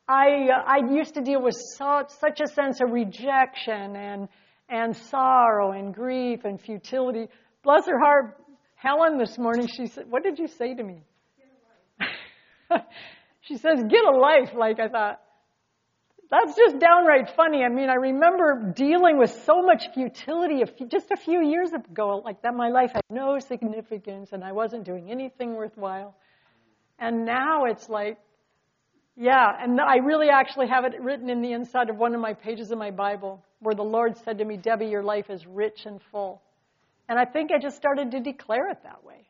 I, 0.06 0.50
uh, 0.52 0.62
I 0.66 0.92
used 0.92 1.14
to 1.14 1.22
deal 1.22 1.40
with 1.40 1.54
so, 1.78 2.04
such 2.20 2.42
a 2.42 2.48
sense 2.48 2.82
of 2.82 2.90
rejection 2.90 3.96
and, 3.96 4.28
and 4.68 4.94
sorrow 4.94 5.72
and 5.72 5.94
grief 5.94 6.44
and 6.44 6.60
futility. 6.60 7.28
Bless 7.64 7.86
her 7.86 7.98
heart, 7.98 8.36
Helen 8.74 9.18
this 9.18 9.38
morning, 9.38 9.66
she 9.66 9.86
said, 9.86 10.04
What 10.10 10.22
did 10.22 10.38
you 10.38 10.46
say 10.46 10.74
to 10.74 10.82
me? 10.82 11.02
she 13.40 13.56
says, 13.56 13.82
Get 13.88 14.04
a 14.04 14.10
life. 14.10 14.50
Like 14.54 14.78
I 14.78 14.88
thought, 14.88 15.20
that's 16.30 16.54
just 16.56 16.78
downright 16.78 17.34
funny. 17.34 17.62
I 17.62 17.70
mean, 17.70 17.88
I 17.88 17.94
remember 17.94 18.72
dealing 18.76 19.18
with 19.18 19.30
so 19.46 19.62
much 19.62 19.84
futility 19.94 20.60
a 20.62 20.66
few, 20.66 20.86
just 20.86 21.10
a 21.10 21.16
few 21.16 21.42
years 21.42 21.70
ago, 21.72 22.20
like 22.24 22.42
that 22.42 22.54
my 22.54 22.68
life 22.68 22.90
had 22.92 23.02
no 23.08 23.38
significance 23.38 24.32
and 24.32 24.44
I 24.44 24.52
wasn't 24.52 24.84
doing 24.84 25.10
anything 25.10 25.54
worthwhile. 25.54 26.14
And 26.98 27.24
now 27.24 27.64
it's 27.64 27.88
like, 27.88 28.18
yeah, 29.16 29.46
and 29.60 29.80
I 29.80 29.96
really 29.96 30.28
actually 30.28 30.68
have 30.68 30.84
it 30.84 31.00
written 31.00 31.30
in 31.30 31.40
the 31.40 31.52
inside 31.52 31.88
of 31.88 31.96
one 31.96 32.14
of 32.14 32.20
my 32.20 32.34
pages 32.34 32.70
of 32.70 32.78
my 32.78 32.90
Bible 32.90 33.42
where 33.60 33.74
the 33.74 33.84
Lord 33.84 34.16
said 34.24 34.38
to 34.38 34.44
me, 34.44 34.56
Debbie, 34.56 34.86
your 34.86 35.02
life 35.02 35.30
is 35.30 35.46
rich 35.46 35.86
and 35.86 36.00
full. 36.10 36.42
And 37.08 37.18
I 37.18 37.24
think 37.24 37.50
I 37.52 37.58
just 37.58 37.76
started 37.76 38.12
to 38.12 38.20
declare 38.20 38.70
it 38.70 38.78
that 38.84 39.04
way. 39.04 39.26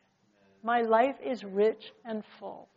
My 0.63 0.83
life 0.83 1.17
is 1.25 1.45
rich 1.45 1.93
and 2.05 2.23
full. 2.39 2.69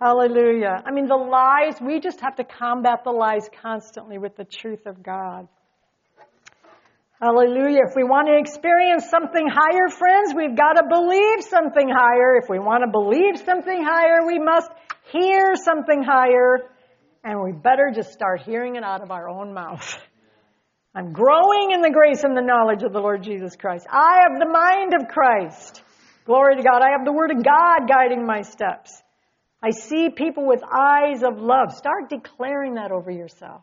Hallelujah. 0.00 0.82
I 0.86 0.92
mean, 0.92 1.08
the 1.08 1.16
lies, 1.16 1.80
we 1.80 1.98
just 1.98 2.20
have 2.20 2.36
to 2.36 2.44
combat 2.44 3.00
the 3.04 3.10
lies 3.10 3.48
constantly 3.62 4.18
with 4.18 4.36
the 4.36 4.44
truth 4.44 4.86
of 4.86 5.02
God. 5.02 5.48
Hallelujah. 7.20 7.80
If 7.88 7.96
we 7.96 8.04
want 8.04 8.28
to 8.28 8.38
experience 8.38 9.10
something 9.10 9.48
higher, 9.50 9.88
friends, 9.88 10.34
we've 10.36 10.56
got 10.56 10.74
to 10.74 10.84
believe 10.88 11.42
something 11.42 11.88
higher. 11.90 12.36
If 12.36 12.48
we 12.48 12.60
want 12.60 12.84
to 12.84 12.90
believe 12.90 13.42
something 13.44 13.82
higher, 13.82 14.24
we 14.24 14.38
must 14.38 14.70
hear 15.10 15.56
something 15.56 16.04
higher. 16.04 16.70
And 17.24 17.42
we 17.42 17.50
better 17.50 17.90
just 17.92 18.12
start 18.12 18.42
hearing 18.42 18.76
it 18.76 18.84
out 18.84 19.02
of 19.02 19.10
our 19.10 19.28
own 19.28 19.52
mouth. 19.52 19.98
I'm 20.98 21.12
growing 21.12 21.70
in 21.70 21.80
the 21.80 21.92
grace 21.92 22.24
and 22.24 22.36
the 22.36 22.42
knowledge 22.42 22.82
of 22.82 22.92
the 22.92 22.98
Lord 22.98 23.22
Jesus 23.22 23.54
Christ. 23.54 23.86
I 23.88 24.22
have 24.26 24.40
the 24.40 24.48
mind 24.48 24.94
of 24.94 25.06
Christ. 25.06 25.80
Glory 26.26 26.56
to 26.56 26.62
God. 26.64 26.82
I 26.82 26.90
have 26.90 27.04
the 27.04 27.12
Word 27.12 27.30
of 27.30 27.36
God 27.36 27.88
guiding 27.88 28.26
my 28.26 28.42
steps. 28.42 29.00
I 29.62 29.70
see 29.70 30.08
people 30.10 30.44
with 30.44 30.60
eyes 30.64 31.22
of 31.22 31.38
love. 31.38 31.72
Start 31.72 32.10
declaring 32.10 32.74
that 32.74 32.90
over 32.90 33.12
yourself. 33.12 33.62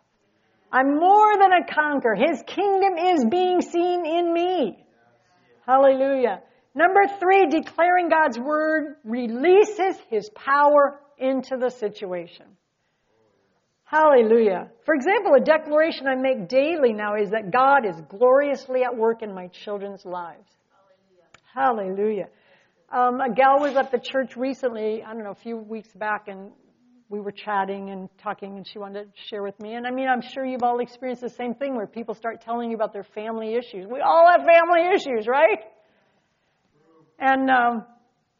I'm 0.71 0.97
more 0.97 1.37
than 1.37 1.51
a 1.51 1.73
conqueror. 1.73 2.15
His 2.15 2.41
kingdom 2.47 2.97
is 2.97 3.25
being 3.25 3.61
seen 3.61 4.05
in 4.05 4.33
me. 4.33 4.85
Hallelujah. 5.67 6.41
Number 6.73 7.01
three, 7.19 7.47
declaring 7.47 8.07
God's 8.07 8.39
word 8.39 8.95
releases 9.03 9.97
his 10.09 10.29
power 10.29 11.01
into 11.17 11.57
the 11.57 11.69
situation. 11.69 12.45
Hallelujah. 13.95 14.67
For 14.83 14.93
example, 14.93 15.35
a 15.35 15.39
declaration 15.39 16.05
I 16.05 16.15
make 16.15 16.49
daily 16.49 16.91
now 16.91 17.15
is 17.15 17.29
that 17.29 17.49
God 17.49 17.85
is 17.85 17.95
gloriously 18.09 18.83
at 18.83 18.93
work 18.93 19.21
in 19.21 19.33
my 19.33 19.47
children's 19.63 20.03
lives. 20.03 20.49
Hallelujah. 21.53 22.27
Um, 22.91 23.21
a 23.21 23.33
gal 23.33 23.61
was 23.61 23.77
at 23.77 23.91
the 23.91 23.99
church 23.99 24.35
recently, 24.35 25.01
I 25.01 25.13
don't 25.13 25.23
know, 25.23 25.31
a 25.31 25.35
few 25.41 25.55
weeks 25.55 25.87
back, 25.95 26.27
and 26.27 26.51
we 27.07 27.21
were 27.21 27.31
chatting 27.31 27.89
and 27.89 28.09
talking, 28.21 28.57
and 28.57 28.67
she 28.67 28.79
wanted 28.79 29.05
to 29.05 29.09
share 29.29 29.43
with 29.43 29.57
me. 29.61 29.75
And 29.75 29.87
I 29.87 29.91
mean, 29.91 30.09
I'm 30.09 30.21
sure 30.21 30.45
you've 30.45 30.63
all 30.63 30.79
experienced 30.79 31.21
the 31.21 31.29
same 31.29 31.53
thing 31.53 31.77
where 31.77 31.87
people 31.87 32.15
start 32.15 32.41
telling 32.41 32.71
you 32.71 32.75
about 32.75 32.91
their 32.91 33.05
family 33.15 33.55
issues. 33.55 33.87
We 33.89 34.01
all 34.01 34.29
have 34.29 34.41
family 34.41 34.89
issues, 34.93 35.25
right? 35.25 35.59
And 37.17 37.49
um, 37.49 37.85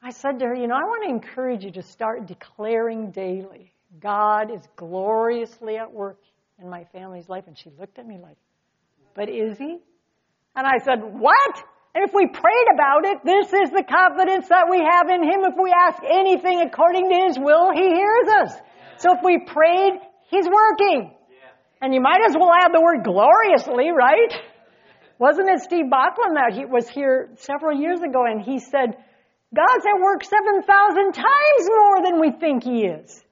I 0.03 0.09
said 0.09 0.37
to 0.39 0.47
her, 0.47 0.53
you 0.53 0.67
know, 0.67 0.75
I 0.75 0.83
want 0.83 1.03
to 1.05 1.09
encourage 1.11 1.63
you 1.63 1.71
to 1.71 1.81
start 1.81 2.27
declaring 2.27 3.11
daily 3.11 3.71
God 3.99 4.51
is 4.51 4.61
gloriously 4.75 5.77
at 5.77 5.91
work 5.91 6.19
in 6.61 6.69
my 6.69 6.85
family's 6.85 7.29
life. 7.29 7.45
And 7.47 7.57
she 7.57 7.69
looked 7.79 7.99
at 7.99 8.07
me 8.07 8.17
like, 8.21 8.37
but 9.15 9.29
is 9.29 9.57
he? 9.57 9.77
And 10.55 10.65
I 10.67 10.77
said, 10.83 10.99
what? 11.01 11.63
And 11.93 12.03
if 12.03 12.13
we 12.13 12.27
prayed 12.27 12.67
about 12.73 13.05
it, 13.05 13.23
this 13.23 13.47
is 13.47 13.71
the 13.71 13.83
confidence 13.83 14.49
that 14.49 14.67
we 14.69 14.79
have 14.79 15.09
in 15.09 15.23
Him. 15.23 15.47
If 15.47 15.55
we 15.55 15.71
ask 15.71 16.03
anything 16.03 16.59
according 16.59 17.09
to 17.09 17.15
His 17.27 17.39
will, 17.39 17.71
He 17.71 17.87
hears 17.87 18.27
us. 18.43 18.51
So 18.97 19.15
if 19.15 19.23
we 19.23 19.39
prayed, 19.39 19.93
He's 20.29 20.45
working. 20.45 21.15
And 21.81 21.93
you 21.93 22.01
might 22.01 22.19
as 22.27 22.35
well 22.37 22.51
add 22.51 22.73
the 22.73 22.81
word 22.81 23.03
gloriously, 23.03 23.91
right? 23.91 24.33
Wasn't 25.19 25.47
it 25.47 25.61
Steve 25.61 25.89
Bachman 25.89 26.33
that 26.35 26.51
he 26.53 26.65
was 26.65 26.89
here 26.89 27.29
several 27.37 27.79
years 27.79 28.01
ago 28.01 28.25
and 28.25 28.41
he 28.41 28.59
said, 28.59 28.97
God's 29.55 29.85
at 29.85 30.01
work 30.01 30.23
7,000 30.23 31.13
times 31.13 31.69
more 31.69 32.03
than 32.03 32.19
we 32.19 32.31
think 32.31 32.63
He 32.63 32.85
is. 32.85 33.23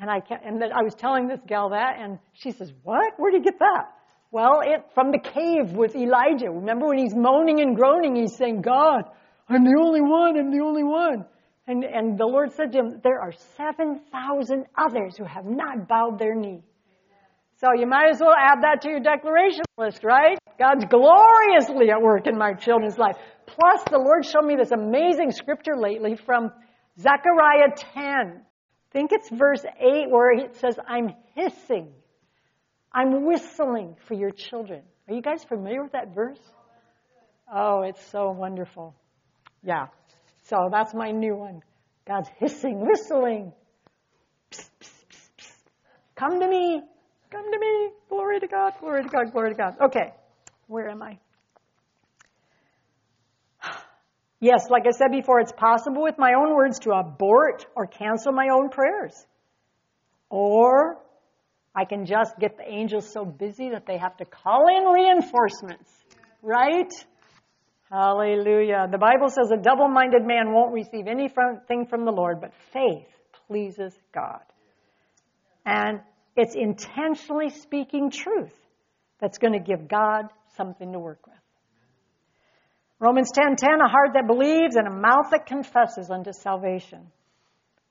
And 0.00 0.10
I, 0.10 0.20
can't 0.20 0.42
and 0.44 0.62
I 0.62 0.82
was 0.82 0.94
telling 0.94 1.28
this 1.28 1.40
gal 1.46 1.70
that 1.70 1.96
and 1.98 2.18
she 2.32 2.50
says, 2.50 2.72
what? 2.82 3.12
Where 3.18 3.30
did 3.30 3.44
you 3.44 3.50
get 3.50 3.58
that? 3.60 3.84
Well, 4.30 4.62
it, 4.64 4.84
from 4.94 5.10
the 5.10 5.18
cave 5.18 5.76
with 5.76 5.94
Elijah. 5.94 6.50
Remember 6.50 6.88
when 6.88 6.98
he's 6.98 7.14
moaning 7.14 7.60
and 7.60 7.76
groaning, 7.76 8.16
he's 8.16 8.34
saying, 8.34 8.62
God, 8.62 9.04
I'm 9.48 9.64
the 9.64 9.78
only 9.78 10.00
one, 10.00 10.38
I'm 10.38 10.50
the 10.50 10.64
only 10.64 10.82
one. 10.82 11.26
And, 11.66 11.84
and 11.84 12.18
the 12.18 12.24
Lord 12.26 12.52
said 12.52 12.72
to 12.72 12.78
him, 12.78 13.00
there 13.04 13.20
are 13.20 13.32
7,000 13.56 14.64
others 14.76 15.16
who 15.16 15.24
have 15.24 15.44
not 15.44 15.86
bowed 15.86 16.18
their 16.18 16.34
knee. 16.34 16.62
So 17.60 17.68
you 17.78 17.86
might 17.86 18.10
as 18.10 18.18
well 18.18 18.34
add 18.36 18.62
that 18.62 18.82
to 18.82 18.88
your 18.88 18.98
declaration 18.98 19.62
list, 19.78 20.02
right? 20.02 20.36
God's 20.58 20.84
gloriously 20.86 21.90
at 21.90 22.02
work 22.02 22.26
in 22.26 22.36
my 22.36 22.54
children's 22.54 22.98
life. 22.98 23.16
Plus, 23.46 23.82
the 23.88 23.98
Lord 23.98 24.24
showed 24.24 24.44
me 24.44 24.56
this 24.56 24.72
amazing 24.72 25.30
scripture 25.30 25.76
lately 25.76 26.16
from 26.16 26.50
Zechariah 26.98 27.70
10. 27.94 28.42
Think 28.92 29.12
it's 29.12 29.28
verse 29.30 29.64
8 29.64 30.10
where 30.10 30.32
it 30.32 30.56
says, 30.56 30.76
I'm 30.86 31.14
hissing 31.34 31.92
I'm 32.94 33.24
whistling 33.24 33.96
for 34.06 34.14
your 34.14 34.30
children. 34.30 34.82
Are 35.08 35.14
you 35.14 35.22
guys 35.22 35.44
familiar 35.44 35.82
with 35.82 35.92
that 35.92 36.14
verse? 36.14 36.40
Oh, 37.52 37.82
it's 37.82 38.04
so 38.10 38.30
wonderful. 38.30 38.94
Yeah. 39.62 39.86
So 40.42 40.68
that's 40.70 40.92
my 40.92 41.10
new 41.10 41.34
one. 41.34 41.62
God's 42.06 42.28
hissing, 42.38 42.84
whistling. 42.86 43.52
Psst, 44.50 44.68
psst, 44.80 45.28
psst, 45.38 45.52
Come 46.16 46.40
to 46.40 46.48
me. 46.48 46.82
Come 47.30 47.50
to 47.50 47.58
me. 47.58 47.90
Glory 48.08 48.40
to 48.40 48.46
God. 48.46 48.74
Glory 48.80 49.04
to 49.04 49.08
God. 49.08 49.32
Glory 49.32 49.50
to 49.50 49.56
God. 49.56 49.76
Okay. 49.80 50.12
Where 50.66 50.88
am 50.88 51.02
I? 51.02 51.18
Yes, 54.42 54.68
like 54.70 54.88
I 54.88 54.90
said 54.90 55.12
before, 55.12 55.38
it's 55.38 55.52
possible 55.52 56.02
with 56.02 56.18
my 56.18 56.32
own 56.34 56.56
words 56.56 56.80
to 56.80 56.90
abort 56.90 57.64
or 57.76 57.86
cancel 57.86 58.32
my 58.32 58.48
own 58.52 58.70
prayers. 58.70 59.14
Or 60.30 60.98
I 61.76 61.84
can 61.84 62.06
just 62.06 62.36
get 62.40 62.56
the 62.56 62.68
angels 62.68 63.08
so 63.08 63.24
busy 63.24 63.70
that 63.70 63.86
they 63.86 63.98
have 63.98 64.16
to 64.16 64.24
call 64.24 64.64
in 64.66 64.82
reinforcements. 64.82 65.88
Right? 66.42 66.90
Hallelujah. 67.88 68.88
The 68.90 68.98
Bible 68.98 69.28
says 69.28 69.52
a 69.52 69.62
double 69.62 69.86
minded 69.86 70.26
man 70.26 70.52
won't 70.52 70.72
receive 70.72 71.06
anything 71.06 71.86
from 71.88 72.04
the 72.04 72.10
Lord, 72.10 72.40
but 72.40 72.50
faith 72.72 73.06
pleases 73.46 73.96
God. 74.12 74.42
And 75.64 76.00
it's 76.34 76.56
intentionally 76.56 77.50
speaking 77.50 78.10
truth 78.10 78.56
that's 79.20 79.38
going 79.38 79.52
to 79.52 79.60
give 79.60 79.86
God 79.86 80.30
something 80.56 80.90
to 80.90 80.98
work 80.98 81.28
with. 81.28 81.41
Romans 83.02 83.32
10:10 83.32 83.80
a 83.84 83.88
heart 83.88 84.12
that 84.14 84.28
believes 84.28 84.76
and 84.76 84.86
a 84.86 84.90
mouth 84.92 85.30
that 85.32 85.44
confesses 85.44 86.08
unto 86.08 86.32
salvation. 86.32 87.10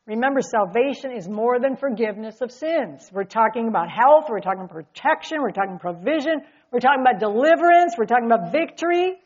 Remember, 0.06 0.40
salvation 0.40 1.12
is 1.12 1.28
more 1.28 1.60
than 1.60 1.76
forgiveness 1.76 2.40
of 2.40 2.50
sins. 2.50 3.12
We're 3.12 3.26
talking 3.26 3.68
about 3.68 3.90
health, 3.90 4.30
we're 4.30 4.40
talking 4.40 4.70
protection, 4.70 5.42
we're 5.42 5.52
talking 5.52 5.80
provision, 5.80 6.42
we're 6.72 6.80
talking 6.80 7.02
about 7.02 7.20
deliverance, 7.20 7.96
we're 7.98 8.06
talking 8.06 8.28
about 8.32 8.54
victory. 8.54 9.20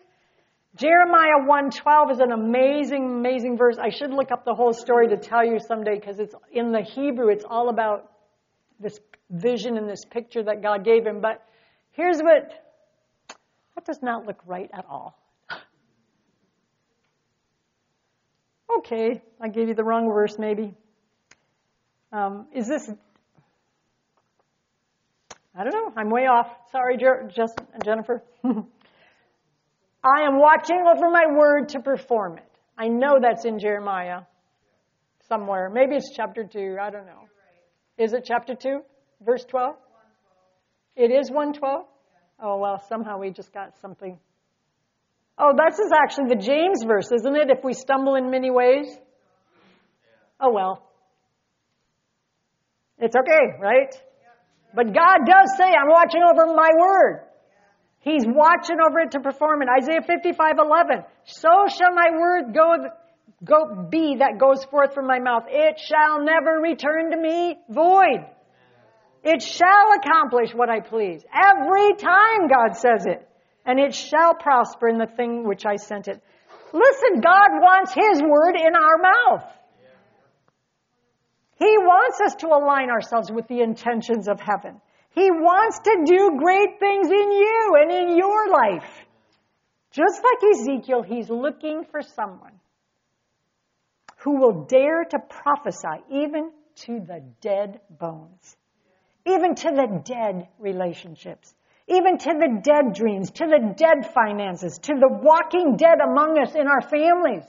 Jeremiah 0.76 1.46
1:12 1.46 2.10
is 2.10 2.20
an 2.20 2.32
amazing, 2.32 3.06
amazing 3.06 3.56
verse. 3.56 3.78
I 3.78 3.92
should 3.92 4.10
look 4.10 4.32
up 4.32 4.44
the 4.44 4.56
whole 4.56 4.74
story 4.74 5.10
to 5.10 5.18
tell 5.18 5.46
you 5.46 5.60
someday 5.60 6.00
because 6.00 6.20
it's 6.20 6.34
in 6.52 6.72
the 6.72 6.82
Hebrew. 6.82 7.30
It's 7.30 7.46
all 7.48 7.70
about 7.70 8.12
this 8.80 9.00
vision 9.30 9.78
and 9.78 9.88
this 9.88 10.04
picture 10.04 10.42
that 10.42 10.64
God 10.64 10.84
gave 10.84 11.06
him. 11.06 11.22
But 11.22 11.44
here's 11.92 12.24
what 12.24 12.52
that 13.76 13.86
does 13.86 14.02
not 14.02 14.26
look 14.26 14.42
right 14.48 14.72
at 14.74 14.86
all. 14.90 15.16
Okay, 18.78 19.22
I 19.42 19.48
gave 19.50 19.68
you 19.68 19.76
the 19.76 19.84
wrong 19.84 20.12
verse, 20.12 20.38
maybe. 20.38 20.74
Um, 22.12 22.48
is 22.54 22.68
this? 22.68 22.90
I 25.58 25.64
don't 25.64 25.74
know. 25.74 25.94
I'm 25.96 26.10
way 26.10 26.28
off. 26.28 26.48
Sorry, 26.72 26.98
Just 26.98 27.60
Jennifer. 27.84 28.24
I 28.44 30.22
am 30.22 30.40
watching 30.40 30.84
over 30.88 31.10
my 31.10 31.26
word 31.36 31.70
to 31.70 31.80
perform 31.80 32.38
it. 32.38 32.52
I 32.78 32.88
know 32.90 33.18
that's 33.22 33.46
in 33.46 33.60
Jeremiah 33.60 34.22
somewhere. 35.28 35.70
Maybe 35.70 35.96
it's 35.96 36.12
chapter 36.16 36.44
2. 36.44 36.78
I 36.82 36.90
don't 36.90 37.06
know. 37.06 37.28
Is 37.98 38.14
it 38.14 38.24
chapter 38.26 38.54
2, 38.56 38.82
verse 39.26 39.46
12? 39.46 39.76
It 40.96 41.12
is 41.12 41.30
112? 41.30 41.86
Oh, 42.40 42.58
well, 42.60 42.84
somehow 42.90 43.20
we 43.20 43.32
just 43.32 43.54
got 43.54 43.80
something. 43.82 44.20
Oh, 45.38 45.52
this 45.54 45.80
is 45.80 45.92
actually 45.92 46.30
the 46.30 46.42
James 46.42 46.84
verse, 46.84 47.12
isn't 47.12 47.36
it? 47.36 47.50
If 47.50 47.64
we 47.64 47.74
stumble 47.74 48.16
in 48.16 48.30
many 48.32 48.52
ways. 48.52 48.88
Oh, 50.40 50.52
well. 50.52 50.82
It's 52.98 53.16
okay, 53.16 53.60
right? 53.60 53.94
But 54.74 54.94
God 54.94 55.18
does 55.26 55.58
say, 55.58 55.66
I'm 55.66 55.90
watching 55.90 56.22
over 56.24 56.54
my 56.54 56.70
word. 56.80 57.22
He's 58.00 58.24
watching 58.26 58.78
over 58.80 59.00
it 59.00 59.12
to 59.12 59.20
perform 59.20 59.62
it. 59.62 59.68
Isaiah 59.82 60.02
55, 60.06 60.56
11. 60.60 61.04
So 61.26 61.50
shall 61.68 61.94
my 61.94 62.12
word 62.18 62.54
go, 62.54 62.76
go 63.44 63.88
be 63.90 64.18
that 64.20 64.38
goes 64.40 64.64
forth 64.66 64.94
from 64.94 65.08
my 65.08 65.20
mouth. 65.20 65.44
It 65.50 65.80
shall 65.80 66.24
never 66.24 66.60
return 66.62 67.12
to 67.12 67.18
me 67.18 67.58
void. 67.70 68.26
It 69.24 69.42
shall 69.42 69.94
accomplish 69.98 70.54
what 70.54 70.70
I 70.70 70.82
please. 70.82 71.24
Every 71.34 71.96
time 71.96 72.48
God 72.48 72.78
says 72.78 73.06
it. 73.08 73.28
And 73.66 73.80
it 73.80 73.96
shall 73.96 74.36
prosper 74.36 74.88
in 74.88 74.98
the 74.98 75.08
thing 75.08 75.48
which 75.48 75.66
I 75.66 75.76
sent 75.78 76.08
it. 76.08 76.22
Listen, 76.72 77.22
God 77.22 77.50
wants 77.54 77.94
His 77.94 78.22
word 78.22 78.56
in 78.56 78.76
our 78.76 78.98
mouth. 78.98 79.52
He 81.58 81.78
wants 81.78 82.20
us 82.22 82.36
to 82.42 82.48
align 82.48 82.90
ourselves 82.90 83.32
with 83.32 83.48
the 83.48 83.62
intentions 83.62 84.28
of 84.28 84.40
heaven. 84.40 84.82
He 85.12 85.32
wants 85.32 85.80
to 85.80 86.04
do 86.06 86.38
great 86.38 86.80
things 86.80 87.08
in 87.08 87.32
you 87.32 87.78
and 87.80 87.92
in 87.92 88.18
your 88.18 88.50
life. 88.50 89.06
Just 89.92 90.22
like 90.22 90.52
Ezekiel, 90.54 91.04
he's 91.04 91.30
looking 91.30 91.86
for 91.90 92.02
someone 92.02 92.60
who 94.18 94.42
will 94.42 94.66
dare 94.66 95.06
to 95.06 95.20
prophesy 95.20 96.04
even 96.12 96.52
to 96.76 97.00
the 97.00 97.24
dead 97.40 97.80
bones, 97.90 98.58
even 99.26 99.56
to 99.56 99.72
the 99.72 100.02
dead 100.04 100.50
relationships, 100.60 101.56
even 101.88 102.18
to 102.18 102.34
the 102.34 102.62
dead 102.64 102.94
dreams, 102.96 103.30
to 103.32 103.46
the 103.46 103.74
dead 103.78 104.12
finances, 104.14 104.80
to 104.80 104.94
the 104.94 105.10
walking 105.10 105.76
dead 105.78 106.00
among 106.04 106.40
us 106.40 106.56
in 106.56 106.68
our 106.68 106.82
families 106.82 107.46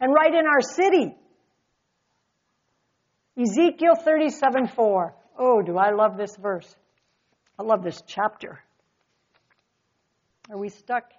and 0.00 0.12
right 0.12 0.32
in 0.32 0.46
our 0.46 0.60
city. 0.60 1.16
Ezekiel 3.36 3.96
37 3.96 4.68
4. 4.68 5.14
Oh, 5.38 5.62
do 5.62 5.76
I 5.76 5.90
love 5.90 6.16
this 6.16 6.36
verse. 6.36 6.72
I 7.58 7.64
love 7.64 7.82
this 7.82 8.00
chapter. 8.06 8.60
Are 10.50 10.58
we 10.58 10.68
stuck? 10.68 11.10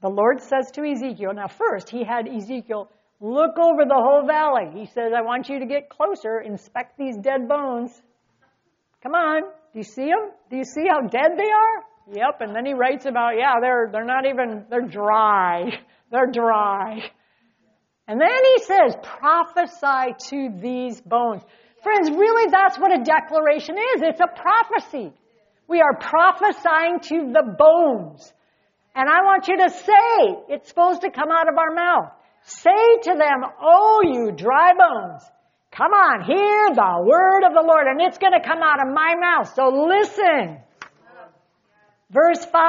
The 0.00 0.08
Lord 0.08 0.40
says 0.40 0.70
to 0.72 0.82
Ezekiel, 0.82 1.32
now 1.34 1.48
first 1.48 1.88
he 1.88 2.04
had 2.04 2.28
Ezekiel 2.28 2.90
look 3.20 3.58
over 3.58 3.84
the 3.84 3.94
whole 3.94 4.26
valley. 4.26 4.80
He 4.80 4.86
says, 4.86 5.12
I 5.16 5.22
want 5.22 5.48
you 5.48 5.60
to 5.60 5.66
get 5.66 5.88
closer, 5.88 6.40
inspect 6.40 6.98
these 6.98 7.16
dead 7.16 7.48
bones. 7.48 7.90
Come 9.02 9.14
on, 9.14 9.42
do 9.42 9.78
you 9.78 9.84
see 9.84 10.06
them? 10.06 10.30
Do 10.50 10.56
you 10.56 10.64
see 10.64 10.84
how 10.88 11.00
dead 11.06 11.32
they 11.36 11.50
are? 11.50 11.84
Yep, 12.12 12.40
and 12.40 12.54
then 12.54 12.66
he 12.66 12.74
writes 12.74 13.06
about, 13.06 13.32
yeah, 13.38 13.54
they're, 13.60 13.88
they're 13.90 14.04
not 14.04 14.26
even, 14.26 14.66
they're 14.70 14.88
dry. 14.88 15.70
They're 16.10 16.30
dry. 16.30 17.10
And 18.06 18.20
then 18.20 18.28
he 18.28 18.62
says, 18.62 18.94
prophesy 19.02 20.14
to 20.28 20.60
these 20.60 21.00
bones. 21.00 21.42
Friends, 21.82 22.08
really 22.08 22.50
that's 22.50 22.78
what 22.78 22.92
a 22.92 23.02
declaration 23.02 23.74
is. 23.76 24.02
It's 24.02 24.20
a 24.20 24.28
prophecy. 24.28 25.12
We 25.66 25.80
are 25.80 25.98
prophesying 25.98 27.00
to 27.00 27.32
the 27.32 27.54
bones. 27.58 28.32
And 28.94 29.08
I 29.08 29.22
want 29.22 29.48
you 29.48 29.56
to 29.56 29.70
say, 29.70 30.54
it's 30.54 30.68
supposed 30.68 31.00
to 31.00 31.10
come 31.10 31.30
out 31.32 31.48
of 31.48 31.58
our 31.58 31.74
mouth. 31.74 32.12
Say 32.44 32.98
to 33.04 33.14
them, 33.16 33.44
oh 33.60 34.02
you 34.04 34.32
dry 34.32 34.72
bones, 34.74 35.22
come 35.72 35.92
on, 35.92 36.24
hear 36.24 36.74
the 36.74 37.04
word 37.04 37.44
of 37.46 37.54
the 37.54 37.66
Lord. 37.66 37.86
And 37.86 38.00
it's 38.00 38.18
going 38.18 38.32
to 38.32 38.46
come 38.46 38.62
out 38.62 38.86
of 38.86 38.94
my 38.94 39.14
mouth. 39.18 39.52
So 39.54 39.68
listen. 39.68 40.58
Verse 42.10 42.44
5. 42.44 42.62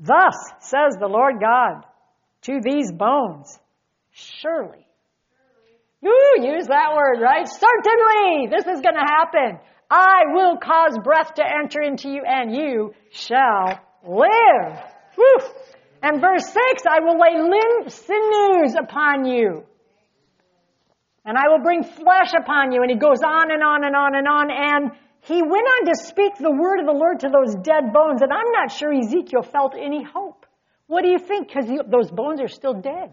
Thus 0.00 0.34
says 0.58 0.96
the 0.98 1.06
Lord 1.06 1.36
God 1.40 1.84
to 2.42 2.60
these 2.60 2.90
bones, 2.90 3.58
surely. 4.10 4.84
Ooh, 6.04 6.42
use 6.42 6.66
that 6.66 6.94
word, 6.96 7.20
right? 7.22 7.46
Certainly, 7.46 8.48
this 8.50 8.66
is 8.66 8.80
going 8.80 8.96
to 8.96 9.06
happen. 9.06 9.60
I 9.88 10.22
will 10.32 10.56
cause 10.56 10.98
breath 11.04 11.34
to 11.34 11.44
enter 11.44 11.80
into 11.80 12.08
you, 12.08 12.22
and 12.26 12.52
you 12.52 12.94
shall 13.12 13.78
live. 14.04 14.78
Whew. 15.14 15.38
And 16.02 16.20
verse 16.20 16.44
6, 16.44 16.58
I 16.88 17.00
will 17.00 17.18
lay 17.18 17.40
limb, 17.40 17.88
sinews 17.88 18.74
upon 18.74 19.24
you. 19.24 19.64
And 21.24 21.38
I 21.38 21.48
will 21.48 21.62
bring 21.62 21.84
flesh 21.84 22.32
upon 22.36 22.72
you. 22.72 22.82
And 22.82 22.90
he 22.90 22.96
goes 22.96 23.22
on 23.24 23.52
and 23.52 23.62
on 23.62 23.84
and 23.84 23.94
on 23.94 24.16
and 24.16 24.26
on. 24.26 24.50
And 24.50 24.90
he 25.22 25.40
went 25.40 25.66
on 25.66 25.86
to 25.86 25.94
speak 25.94 26.36
the 26.36 26.50
word 26.50 26.80
of 26.80 26.86
the 26.86 26.92
Lord 26.92 27.20
to 27.20 27.28
those 27.28 27.54
dead 27.62 27.92
bones, 27.92 28.22
and 28.22 28.32
I'm 28.32 28.50
not 28.50 28.72
sure 28.72 28.92
Ezekiel 28.92 29.42
felt 29.42 29.74
any 29.78 30.02
hope. 30.02 30.46
What 30.88 31.04
do 31.04 31.10
you 31.10 31.18
think? 31.18 31.46
Because 31.46 31.70
those 31.88 32.10
bones 32.10 32.40
are 32.40 32.48
still 32.48 32.74
dead. 32.74 33.12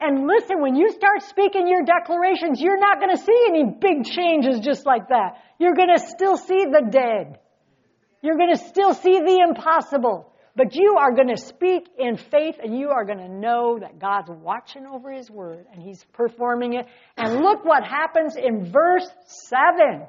And 0.00 0.28
listen, 0.28 0.62
when 0.62 0.76
you 0.76 0.92
start 0.92 1.22
speaking 1.22 1.66
your 1.66 1.82
declarations, 1.82 2.60
you're 2.60 2.78
not 2.78 3.00
going 3.00 3.10
to 3.10 3.20
see 3.20 3.46
any 3.48 3.64
big 3.64 4.04
changes 4.04 4.60
just 4.60 4.86
like 4.86 5.08
that. 5.08 5.42
You're 5.58 5.74
going 5.74 5.92
to 5.92 5.98
still 5.98 6.36
see 6.36 6.66
the 6.66 6.86
dead. 6.88 7.40
You're 8.22 8.36
going 8.36 8.54
to 8.54 8.64
still 8.64 8.94
see 8.94 9.18
the 9.18 9.44
impossible. 9.48 10.32
But 10.58 10.74
you 10.74 10.96
are 10.98 11.14
going 11.14 11.28
to 11.28 11.36
speak 11.36 11.88
in 11.96 12.16
faith 12.16 12.56
and 12.60 12.76
you 12.76 12.88
are 12.88 13.04
going 13.04 13.18
to 13.18 13.28
know 13.28 13.78
that 13.78 14.00
God's 14.00 14.28
watching 14.28 14.86
over 14.86 15.12
His 15.12 15.30
word 15.30 15.66
and 15.72 15.80
He's 15.80 16.04
performing 16.12 16.74
it. 16.74 16.86
And 17.16 17.40
look 17.42 17.64
what 17.64 17.84
happens 17.84 18.34
in 18.36 18.70
verse 18.70 19.08
7 19.48 20.06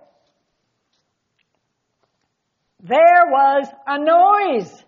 there 2.82 3.26
was 3.28 3.68
a 3.88 4.00
noise. 4.00 4.84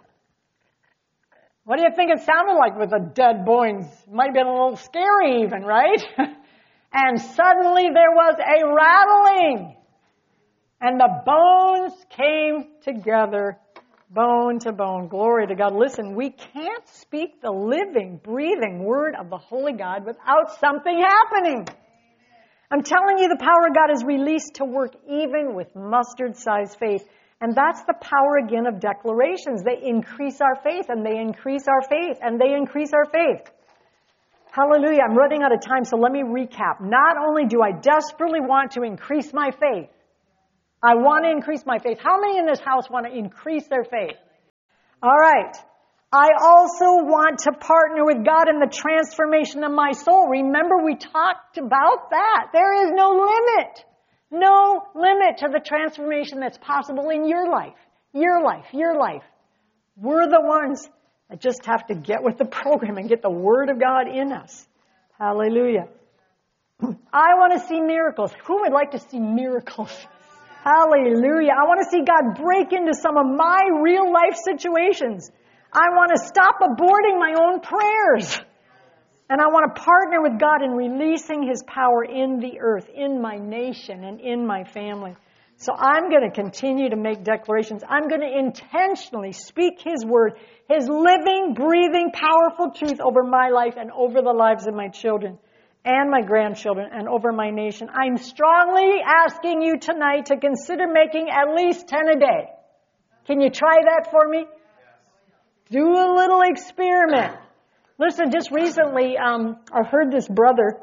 What 1.66 1.78
do 1.78 1.84
you 1.84 1.90
think 1.96 2.12
it 2.12 2.26
sounded 2.26 2.54
like 2.54 2.78
with 2.78 2.90
the 2.90 3.12
dead 3.14 3.46
bones? 3.46 3.86
Might 4.10 4.28
have 4.28 4.34
been 4.34 4.48
a 4.48 4.52
little 4.52 4.78
scary 4.78 5.44
even, 5.44 5.64
right? 5.64 6.02
and 6.94 7.20
suddenly 7.20 7.90
there 7.94 8.12
was 8.12 8.36
a 8.40 8.66
rattling. 8.66 9.76
And 10.80 11.00
the 11.00 11.22
bones 11.26 11.94
came 12.10 12.72
together, 12.82 13.60
bone 14.14 14.60
to 14.60 14.72
bone. 14.72 15.08
Glory 15.08 15.48
to 15.48 15.56
God. 15.56 15.74
Listen, 15.74 16.16
we 16.16 16.32
can't 16.32 16.88
speak 16.88 17.42
the 17.42 17.52
living, 17.52 18.20
breathing 18.22 18.84
word 18.84 19.16
of 19.20 19.30
the 19.30 19.38
Holy 19.38 19.74
God 19.74 20.06
without 20.06 20.60
something 20.60 21.02
happening. 21.02 21.66
I'm 22.70 22.84
telling 22.84 23.18
you, 23.20 23.28
the 23.28 23.40
power 23.40 23.68
of 23.68 23.76
God 23.76 23.94
is 23.94 24.04
released 24.04 24.56
to 24.56 24.66
work 24.66 24.94
even 25.08 25.56
with 25.56 25.76
mustard 25.76 26.36
sized 26.38 26.78
faith. 26.78 27.08
And 27.42 27.56
that's 27.56 27.82
the 27.84 27.96
power 28.00 28.38
again 28.46 28.68
of 28.68 28.80
declarations. 28.80 29.64
They 29.64 29.82
increase 29.84 30.40
our 30.42 30.56
faith 30.62 30.86
and 30.90 31.06
they 31.06 31.18
increase 31.18 31.68
our 31.68 31.82
faith 31.82 32.20
and 32.22 32.40
they 32.40 32.54
increase 32.54 32.92
our 32.94 33.06
faith. 33.06 33.50
Hallelujah. 34.52 35.02
I'm 35.10 35.18
running 35.18 35.42
out 35.44 35.54
of 35.54 35.62
time, 35.62 35.86
so 35.86 35.98
let 35.98 36.12
me 36.12 36.24
recap. 36.24 36.82
Not 36.82 37.16
only 37.18 37.46
do 37.46 37.62
I 37.62 37.72
desperately 37.72 38.42
want 38.42 38.72
to 38.72 38.84
increase 38.84 39.34
my 39.34 39.50
faith, 39.52 39.90
I 40.84 40.96
want 40.96 41.26
to 41.26 41.32
increase 41.32 41.64
my 41.66 41.80
faith. 41.80 42.00
How 42.02 42.20
many 42.20 42.38
in 42.38 42.46
this 42.46 42.60
house 42.60 42.90
want 42.90 43.06
to 43.06 43.16
increase 43.16 43.68
their 43.68 43.84
faith? 43.84 44.18
All 45.04 45.16
right. 45.16 45.56
I 46.14 46.28
also 46.44 47.06
want 47.06 47.40
to 47.40 47.54
partner 47.54 48.04
with 48.04 48.26
God 48.26 48.50
in 48.50 48.60
the 48.60 48.68
transformation 48.68 49.64
of 49.64 49.72
my 49.72 49.92
soul. 49.92 50.28
Remember 50.28 50.84
we 50.84 50.96
talked 50.96 51.58
about 51.58 52.10
that. 52.10 52.48
There 52.52 52.86
is 52.86 52.92
no 52.94 53.12
limit. 53.12 53.86
No 54.32 54.84
limit 54.94 55.38
to 55.38 55.50
the 55.52 55.60
transformation 55.60 56.40
that's 56.40 56.58
possible 56.58 57.10
in 57.10 57.28
your 57.28 57.50
life. 57.50 57.78
Your 58.14 58.44
life, 58.44 58.66
your 58.74 59.00
life. 59.00 59.24
We're 59.96 60.28
the 60.28 60.42
ones 60.42 60.90
that 61.30 61.40
just 61.40 61.66
have 61.66 61.88
to 61.88 61.96
get 61.96 62.24
with 62.24 62.38
the 62.38 62.46
program 62.46 62.98
and 62.98 63.08
get 63.08 63.22
the 63.22 63.30
Word 63.30 63.70
of 63.70 63.80
God 63.80 64.08
in 64.08 64.34
us. 64.34 64.68
Hallelujah. 65.18 65.88
I 66.82 67.36
want 67.36 67.54
to 67.54 67.68
see 67.68 67.80
miracles. 67.80 68.34
Who 68.46 68.62
would 68.62 68.74
like 68.74 68.92
to 68.92 69.00
see 69.00 69.20
miracles? 69.20 69.96
Hallelujah. 70.64 71.58
I 71.58 71.66
want 71.66 71.82
to 71.82 71.90
see 71.90 72.06
God 72.06 72.38
break 72.38 72.72
into 72.72 72.94
some 72.94 73.18
of 73.18 73.26
my 73.26 73.82
real 73.82 74.14
life 74.14 74.38
situations. 74.38 75.32
I 75.74 75.90
want 75.98 76.12
to 76.14 76.22
stop 76.24 76.60
aborting 76.62 77.18
my 77.18 77.34
own 77.34 77.62
prayers. 77.62 78.40
And 79.28 79.42
I 79.42 79.48
want 79.48 79.74
to 79.74 79.82
partner 79.82 80.22
with 80.22 80.40
God 80.40 80.62
in 80.62 80.72
releasing 80.72 81.48
His 81.48 81.64
power 81.66 82.04
in 82.04 82.40
the 82.40 82.60
earth, 82.60 82.90
in 82.94 83.22
my 83.22 83.38
nation, 83.38 84.04
and 84.04 84.22
in 84.22 84.46
my 84.46 84.64
family. 84.64 85.16
So 85.58 85.74
I'm 85.74 86.10
going 86.10 86.30
to 86.30 86.36
continue 86.36 86.90
to 86.90 86.96
make 86.96 87.24
declarations. 87.24 87.82
I'm 87.88 88.08
going 88.08 88.22
to 88.22 88.38
intentionally 88.38 89.32
speak 89.32 89.82
His 89.82 90.06
word, 90.06 90.34
His 90.70 90.88
living, 90.88 91.56
breathing, 91.56 92.12
powerful 92.14 92.72
truth 92.72 93.00
over 93.02 93.24
my 93.24 93.50
life 93.50 93.76
and 93.78 93.90
over 93.90 94.22
the 94.22 94.34
lives 94.34 94.68
of 94.68 94.76
my 94.76 94.90
children 94.90 95.40
and 95.84 96.10
my 96.10 96.22
grandchildren 96.22 96.90
and 96.92 97.08
over 97.08 97.32
my 97.32 97.50
nation. 97.50 97.90
I'm 97.94 98.18
strongly 98.18 99.02
asking 99.06 99.62
you 99.62 99.80
tonight 99.80 100.28
to 100.28 100.38
consider 100.38 100.88
making 100.88 101.30
at 101.30 101.56
least 101.56 101.88
10 101.88 102.00
a 102.10 102.20
day. 102.20 102.50
Can 103.26 103.42
you 103.42 103.50
try 103.50 103.78
that 103.84 104.12
for 104.12 104.28
me? 104.28 104.46
Do 105.70 105.86
a 105.86 106.14
little 106.16 106.42
experiment. 106.42 107.38
Listen, 107.98 108.32
just 108.32 108.52
recently, 108.52 109.16
um, 109.18 109.58
I 109.72 109.88
heard 109.88 110.12
this 110.12 110.28
brother. 110.28 110.78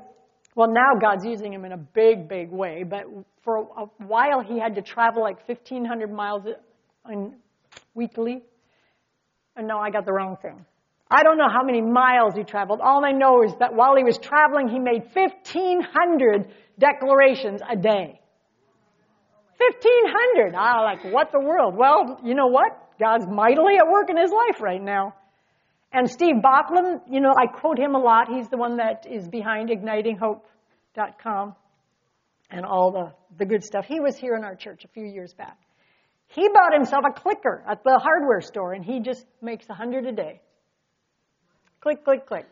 Well, 0.55 0.69
now 0.69 0.99
God's 1.01 1.25
using 1.25 1.53
him 1.53 1.65
in 1.65 1.73
a 1.73 1.77
big, 1.77 2.29
big 2.29 2.51
way, 2.51 2.85
but 2.85 3.05
for 3.43 3.59
a, 3.77 3.85
while 3.99 4.41
he 4.41 4.59
had 4.59 4.77
to 4.77 4.83
travel 4.83 5.23
like 5.23 5.47
1,500 5.47 6.13
miles 6.13 6.45
in, 7.11 7.35
weekly. 7.95 8.43
And 9.57 9.69
no, 9.69 9.79
I 9.79 9.91
got 9.91 10.07
the 10.07 10.13
wrong 10.13 10.37
thing. 10.41 10.65
I 11.11 11.23
don't 11.23 11.39
know 11.39 11.49
how 11.51 11.65
many 11.65 11.81
miles 11.81 12.35
he 12.37 12.45
traveled. 12.45 12.81
All 12.83 13.05
I 13.05 13.13
know 13.13 13.43
is 13.43 13.53
that 13.61 13.75
while 13.75 13.97
he 13.97 14.05
was 14.05 14.19
traveling, 14.19 14.69
he 14.69 14.79
made 14.79 15.05
1,500 15.13 16.49
declarations 16.79 17.61
a 17.69 17.77
day. 17.77 18.21
1,500! 19.57 20.55
Ah, 20.55 20.83
like, 20.83 21.13
what 21.13 21.33
the 21.33 21.41
world? 21.41 21.75
Well, 21.77 22.21
you 22.23 22.35
know 22.35 22.47
what? 22.49 22.73
God's 23.01 23.27
mightily 23.27 23.77
at 23.79 23.91
work 23.91 24.11
in 24.11 24.17
his 24.17 24.31
life 24.31 24.61
right 24.61 24.83
now. 24.83 25.15
And 25.93 26.09
Steve 26.11 26.37
Backlund, 26.43 27.01
you 27.11 27.21
know, 27.21 27.33
I 27.37 27.47
quote 27.47 27.79
him 27.79 27.95
a 27.95 27.99
lot. 27.99 28.29
He's 28.29 28.49
the 28.49 28.59
one 28.59 28.77
that 28.77 29.07
is 29.11 29.27
behind 29.27 29.71
ignitinghope.com 29.71 31.55
and 32.51 32.67
all 32.67 32.93
the, 32.93 33.13
the 33.39 33.47
good 33.47 33.65
stuff. 33.65 33.87
He 33.87 33.99
was 33.99 34.17
here 34.17 34.37
in 34.37 34.45
our 34.45 34.55
church 34.55 34.85
a 34.85 34.89
few 34.89 35.07
years 35.07 35.33
back. 35.33 35.57
He 36.27 36.47
bought 36.53 36.75
himself 36.75 37.05
a 37.09 37.13
clicker 37.19 37.65
at 37.67 37.83
the 37.83 37.99
hardware 38.03 38.43
store 38.43 38.75
and 38.75 38.85
he 38.85 39.01
just 39.01 39.25
makes 39.41 39.67
a 39.71 39.75
hundred 39.75 40.05
a 40.05 40.13
day. 40.13 40.43
Click, 41.81 42.05
click, 42.05 42.27
click. 42.27 42.47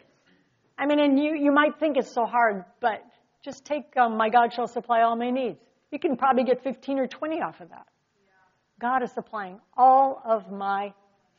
I 0.79 0.87
mean, 0.87 1.01
and 1.01 1.19
you, 1.19 1.35
you 1.35 1.53
might 1.53 1.79
think 1.79 1.97
it's 1.97 2.13
so 2.13 2.27
hard, 2.27 2.65
but 2.81 3.05
just 3.43 3.65
take 3.65 3.97
um, 3.97 4.17
My 4.17 4.29
God 4.29 4.53
Shall 4.53 4.69
Supply 4.69 5.03
All 5.03 5.17
My 5.17 5.31
Needs. 5.31 5.59
You 5.91 5.99
can 5.99 6.17
probably 6.17 6.45
get 6.45 6.63
15 6.63 6.99
or 6.99 7.07
20 7.07 7.41
off 7.43 7.61
of 7.61 7.71
that. 7.71 7.87
God 8.81 9.03
is 9.03 9.13
supplying 9.13 9.59
all 9.77 10.21
of 10.25 10.51
my 10.51 10.93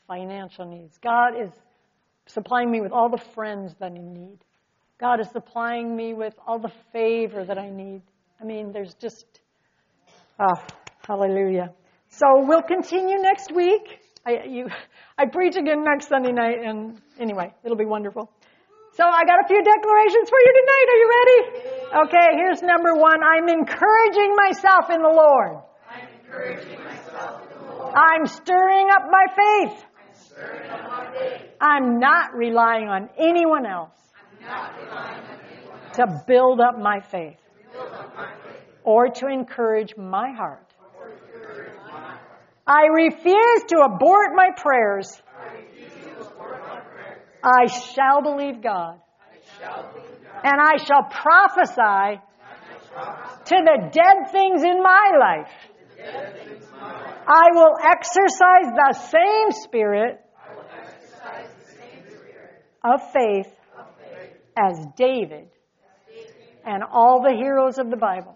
financial 0.07 0.65
needs. 0.65 0.97
God 0.97 1.39
is 1.39 1.51
supplying 2.25 2.71
me 2.71 2.81
with 2.81 2.91
all 2.91 3.09
the 3.09 3.21
friends 3.35 3.75
that 3.79 3.91
I 3.91 3.97
need. 3.97 4.39
God 4.99 5.19
is 5.19 5.29
supplying 5.29 5.95
me 5.95 6.13
with 6.13 6.33
all 6.47 6.59
the 6.59 6.71
favor 6.91 7.45
that 7.45 7.57
I 7.57 7.69
need. 7.69 8.01
I 8.41 8.45
mean, 8.45 8.71
there's 8.71 8.95
just, 8.95 9.25
oh, 10.39 10.55
hallelujah. 11.07 11.71
So 12.09 12.25
we'll 12.45 12.63
continue 12.63 13.21
next 13.21 13.51
week. 13.53 13.99
I, 14.27 14.43
you, 14.45 14.67
I 15.17 15.25
preach 15.25 15.55
again 15.55 15.83
next 15.83 16.09
Sunday 16.09 16.33
night, 16.33 16.57
and 16.63 16.99
anyway, 17.19 17.53
it'll 17.63 17.77
be 17.77 17.85
wonderful. 17.85 18.29
So 18.93 19.03
I 19.03 19.23
got 19.25 19.39
a 19.39 19.47
few 19.47 19.63
declarations 19.63 20.29
for 20.29 20.39
you 20.39 20.53
tonight. 20.59 20.87
Are 20.91 20.99
you 21.01 21.09
ready? 21.17 21.39
Okay, 22.07 22.27
here's 22.35 22.61
number 22.61 22.95
one. 22.95 23.21
I'm 23.23 23.47
encouraging 23.47 24.35
myself 24.35 24.89
in 24.89 25.01
the 25.01 25.09
Lord. 25.09 25.61
I'm 25.89 26.07
encouraging 26.19 26.83
myself 26.83 27.41
in 27.43 27.59
the 27.59 27.73
Lord. 27.75 27.93
I'm 27.95 28.25
stirring 28.25 28.87
up 28.89 29.03
my 29.09 29.25
faith. 29.35 29.85
I'm 29.85 30.15
stirring 30.15 30.69
up 30.71 30.89
my 30.89 31.11
faith. 31.17 31.41
I'm 31.61 31.99
not 31.99 32.33
relying 32.33 32.89
on 32.89 33.09
anyone 33.17 33.65
else 33.65 33.91
on 34.49 34.69
anyone 34.81 35.79
else 35.85 35.95
to 35.95 36.23
build 36.27 36.59
up 36.59 36.79
my 36.79 36.99
faith 36.99 37.37
to 37.37 37.77
build 37.77 37.93
up 37.93 38.15
my 38.15 38.31
faith 38.43 38.63
or 38.83 39.09
to 39.09 39.27
encourage 39.27 39.95
my 39.97 40.31
heart. 40.33 40.73
or 40.99 41.09
to 41.09 41.35
encourage 41.35 41.77
my 41.85 41.99
heart. 41.99 42.19
I 42.67 42.87
refuse 42.87 43.63
to 43.69 43.77
abort 43.85 44.31
my 44.35 44.49
prayers. 44.55 45.21
I 47.43 47.67
shall 47.67 48.21
believe 48.21 48.61
God. 48.61 48.99
And 50.43 50.61
I 50.61 50.77
shall 50.77 51.03
prophesy 51.03 52.21
to 53.45 53.55
the 53.55 53.89
dead 53.91 54.31
things 54.31 54.63
in 54.63 54.83
my 54.83 55.11
life. 55.19 55.51
I 57.27 57.49
will 57.53 57.75
exercise 57.83 58.73
the 58.75 58.93
same 59.11 59.51
spirit 59.51 60.21
of 62.83 63.01
faith 63.11 63.53
of 63.77 63.87
faith 64.01 64.33
as 64.57 64.85
David 64.95 65.47
and 66.65 66.83
all 66.83 67.21
the 67.21 67.33
heroes 67.33 67.77
of 67.77 67.89
the 67.89 67.97
Bible. 67.97 68.35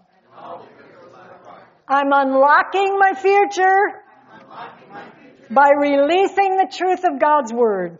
I'm 1.88 2.10
Unlocking 2.12 2.98
my 2.98 3.12
future 3.14 4.01
by 5.54 5.70
releasing 5.78 6.56
the 6.56 6.68
truth 6.70 7.04
of 7.04 7.20
God's 7.20 7.52
Word 7.52 7.98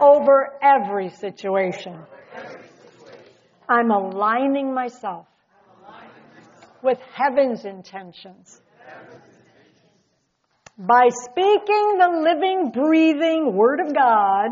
over 0.00 0.52
every 0.62 1.10
situation. 1.10 1.98
I'm 3.68 3.90
aligning 3.90 4.74
myself 4.74 5.26
with 6.82 6.98
heaven's 7.14 7.64
intentions. 7.64 8.60
By 10.78 11.08
speaking 11.10 11.98
the 11.98 12.08
living, 12.22 12.70
breathing 12.72 13.54
word 13.54 13.80
of 13.80 13.94
God. 13.94 14.48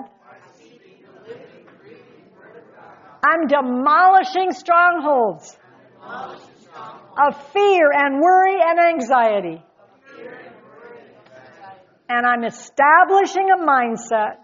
I'm 3.25 3.49
Demolishing 3.49 4.53
strongholds 4.53 5.57
of 6.03 7.53
fear 7.53 7.91
and 7.93 8.21
worry 8.21 8.57
and 8.63 8.79
anxiety. 8.79 9.63
of 9.63 10.17
fear 10.17 10.31
and 10.31 10.55
worry 10.65 11.01
and 11.01 11.37
anxiety. 11.37 12.00
And 12.13 12.27
I'm 12.27 12.43
establishing 12.43 13.51
a 13.51 13.65
mindset 13.65 14.39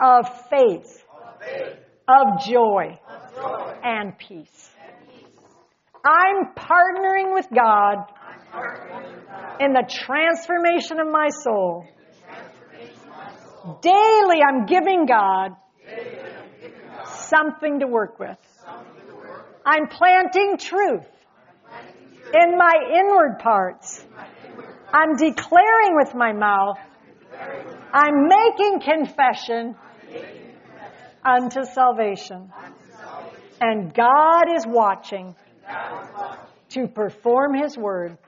of 0.00 0.48
faith, 0.48 1.04
of 2.06 2.40
joy, 2.46 2.96
and 3.82 4.16
peace. 4.16 4.70
I'm 6.04 6.54
partnering 6.54 7.34
with 7.34 7.48
God 7.52 7.96
in 9.58 9.72
the 9.72 9.82
transformation 9.88 11.00
of 11.00 11.08
my 11.08 11.30
soul. 11.30 11.84
Daily, 13.82 14.38
I'm 14.48 14.66
giving 14.66 15.06
God 15.06 15.56
something 17.06 17.80
to 17.80 17.88
work 17.88 18.20
with. 18.20 18.38
I'm 19.64 19.88
planting 19.88 20.58
truth 20.58 21.06
in 22.32 22.56
my 22.56 22.72
inward 23.00 23.40
parts. 23.40 24.04
in 24.04 24.10
my 24.16 24.28
inward 24.48 24.64
parts. 24.64 24.75
I'm 24.92 25.16
declaring 25.16 25.94
with 25.94 26.14
my 26.14 26.32
mouth. 26.32 26.78
I'm 27.92 28.28
making 28.28 28.80
confession 28.80 29.74
unto 31.24 31.64
salvation. 31.64 32.52
And 33.60 33.92
God 33.94 34.44
is 34.54 34.64
watching 34.66 35.34
to 36.70 36.86
perform 36.86 37.54
His 37.54 37.76
word 37.76 38.18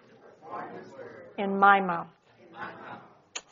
in 1.37 1.59
my 1.59 1.81
mouth. 1.81 2.09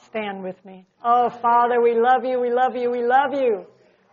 Stand 0.06 0.42
with 0.42 0.62
me. 0.64 0.86
Oh, 1.04 1.28
Father, 1.28 1.80
we 1.80 1.94
love 1.94 2.24
you, 2.24 2.40
we 2.40 2.50
love 2.50 2.74
you, 2.76 2.90
we 2.90 3.04
love 3.04 3.34
you. 3.34 3.66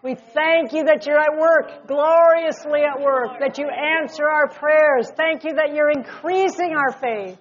We 0.04 0.16
thank 0.16 0.74
you 0.74 0.84
that 0.84 1.06
you're 1.06 1.18
at 1.18 1.38
work, 1.40 1.88
gloriously 1.88 2.82
at 2.82 3.02
work, 3.02 3.40
that 3.40 3.58
you 3.58 3.70
answer 3.70 4.28
our 4.28 4.50
prayers. 4.50 5.10
Thank 5.16 5.46
you 5.46 5.54
that 5.54 5.74
you're 5.74 5.92
increasing 5.92 6.76
our 6.76 6.92
faith. 6.92 7.40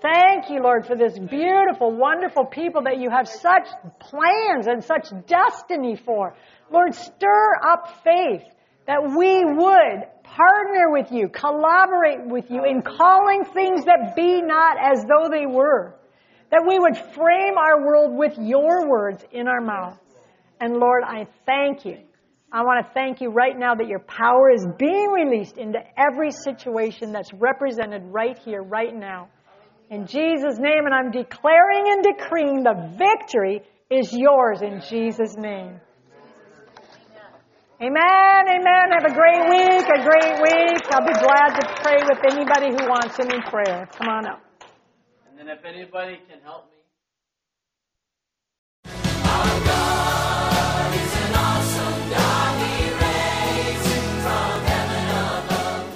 Thank 0.00 0.50
you, 0.50 0.62
Lord, 0.62 0.86
for 0.86 0.96
this 0.96 1.18
beautiful, 1.18 1.90
wonderful 1.90 2.44
people 2.44 2.82
that 2.84 2.98
you 2.98 3.10
have 3.10 3.28
such 3.28 3.66
plans 3.98 4.66
and 4.66 4.84
such 4.84 5.08
destiny 5.26 5.96
for. 5.96 6.34
Lord, 6.70 6.94
stir 6.94 7.54
up 7.66 8.02
faith 8.04 8.44
that 8.86 9.02
we 9.02 9.44
would 9.44 10.06
partner 10.22 10.90
with 10.90 11.10
you, 11.10 11.28
collaborate 11.28 12.26
with 12.26 12.50
you 12.50 12.64
in 12.64 12.82
calling 12.82 13.44
things 13.44 13.84
that 13.86 14.14
be 14.14 14.40
not 14.40 14.76
as 14.80 15.04
though 15.04 15.28
they 15.30 15.46
were. 15.46 15.94
That 16.50 16.64
we 16.66 16.78
would 16.78 16.96
frame 16.96 17.58
our 17.58 17.84
world 17.84 18.16
with 18.16 18.38
your 18.38 18.88
words 18.88 19.24
in 19.32 19.48
our 19.48 19.60
mouth. 19.60 19.98
And 20.60 20.74
Lord, 20.76 21.02
I 21.04 21.26
thank 21.44 21.84
you. 21.84 21.98
I 22.50 22.62
want 22.62 22.86
to 22.86 22.92
thank 22.94 23.20
you 23.20 23.28
right 23.28 23.58
now 23.58 23.74
that 23.74 23.88
your 23.88 23.98
power 23.98 24.50
is 24.50 24.66
being 24.78 25.10
released 25.10 25.58
into 25.58 25.78
every 25.98 26.30
situation 26.30 27.12
that's 27.12 27.32
represented 27.34 28.02
right 28.06 28.38
here, 28.38 28.62
right 28.62 28.94
now. 28.94 29.28
In 29.90 30.06
Jesus' 30.06 30.58
name, 30.58 30.84
and 30.84 30.94
I'm 30.94 31.10
declaring 31.10 31.84
and 31.88 32.02
decreeing 32.02 32.62
the 32.62 32.92
victory 32.98 33.62
is 33.90 34.12
yours 34.12 34.60
in 34.60 34.82
Jesus' 34.88 35.36
name. 35.36 35.80
Amen, 37.80 38.42
amen. 38.50 38.90
Have 38.90 39.06
a 39.06 39.14
great 39.14 39.48
week, 39.48 39.86
a 39.86 40.02
great 40.02 40.34
week. 40.42 40.82
I'll 40.90 41.06
be 41.06 41.14
glad 41.14 41.54
to 41.60 41.82
pray 41.82 41.98
with 42.02 42.18
anybody 42.32 42.70
who 42.74 42.88
wants 42.90 43.18
any 43.20 43.40
prayer. 43.48 43.88
Come 43.96 44.08
on 44.08 44.26
up. 44.26 44.42
And 45.30 45.38
then 45.38 45.48
if 45.48 45.64
anybody 45.64 46.18
can 46.28 46.40
help 46.42 46.66
me. 46.72 46.77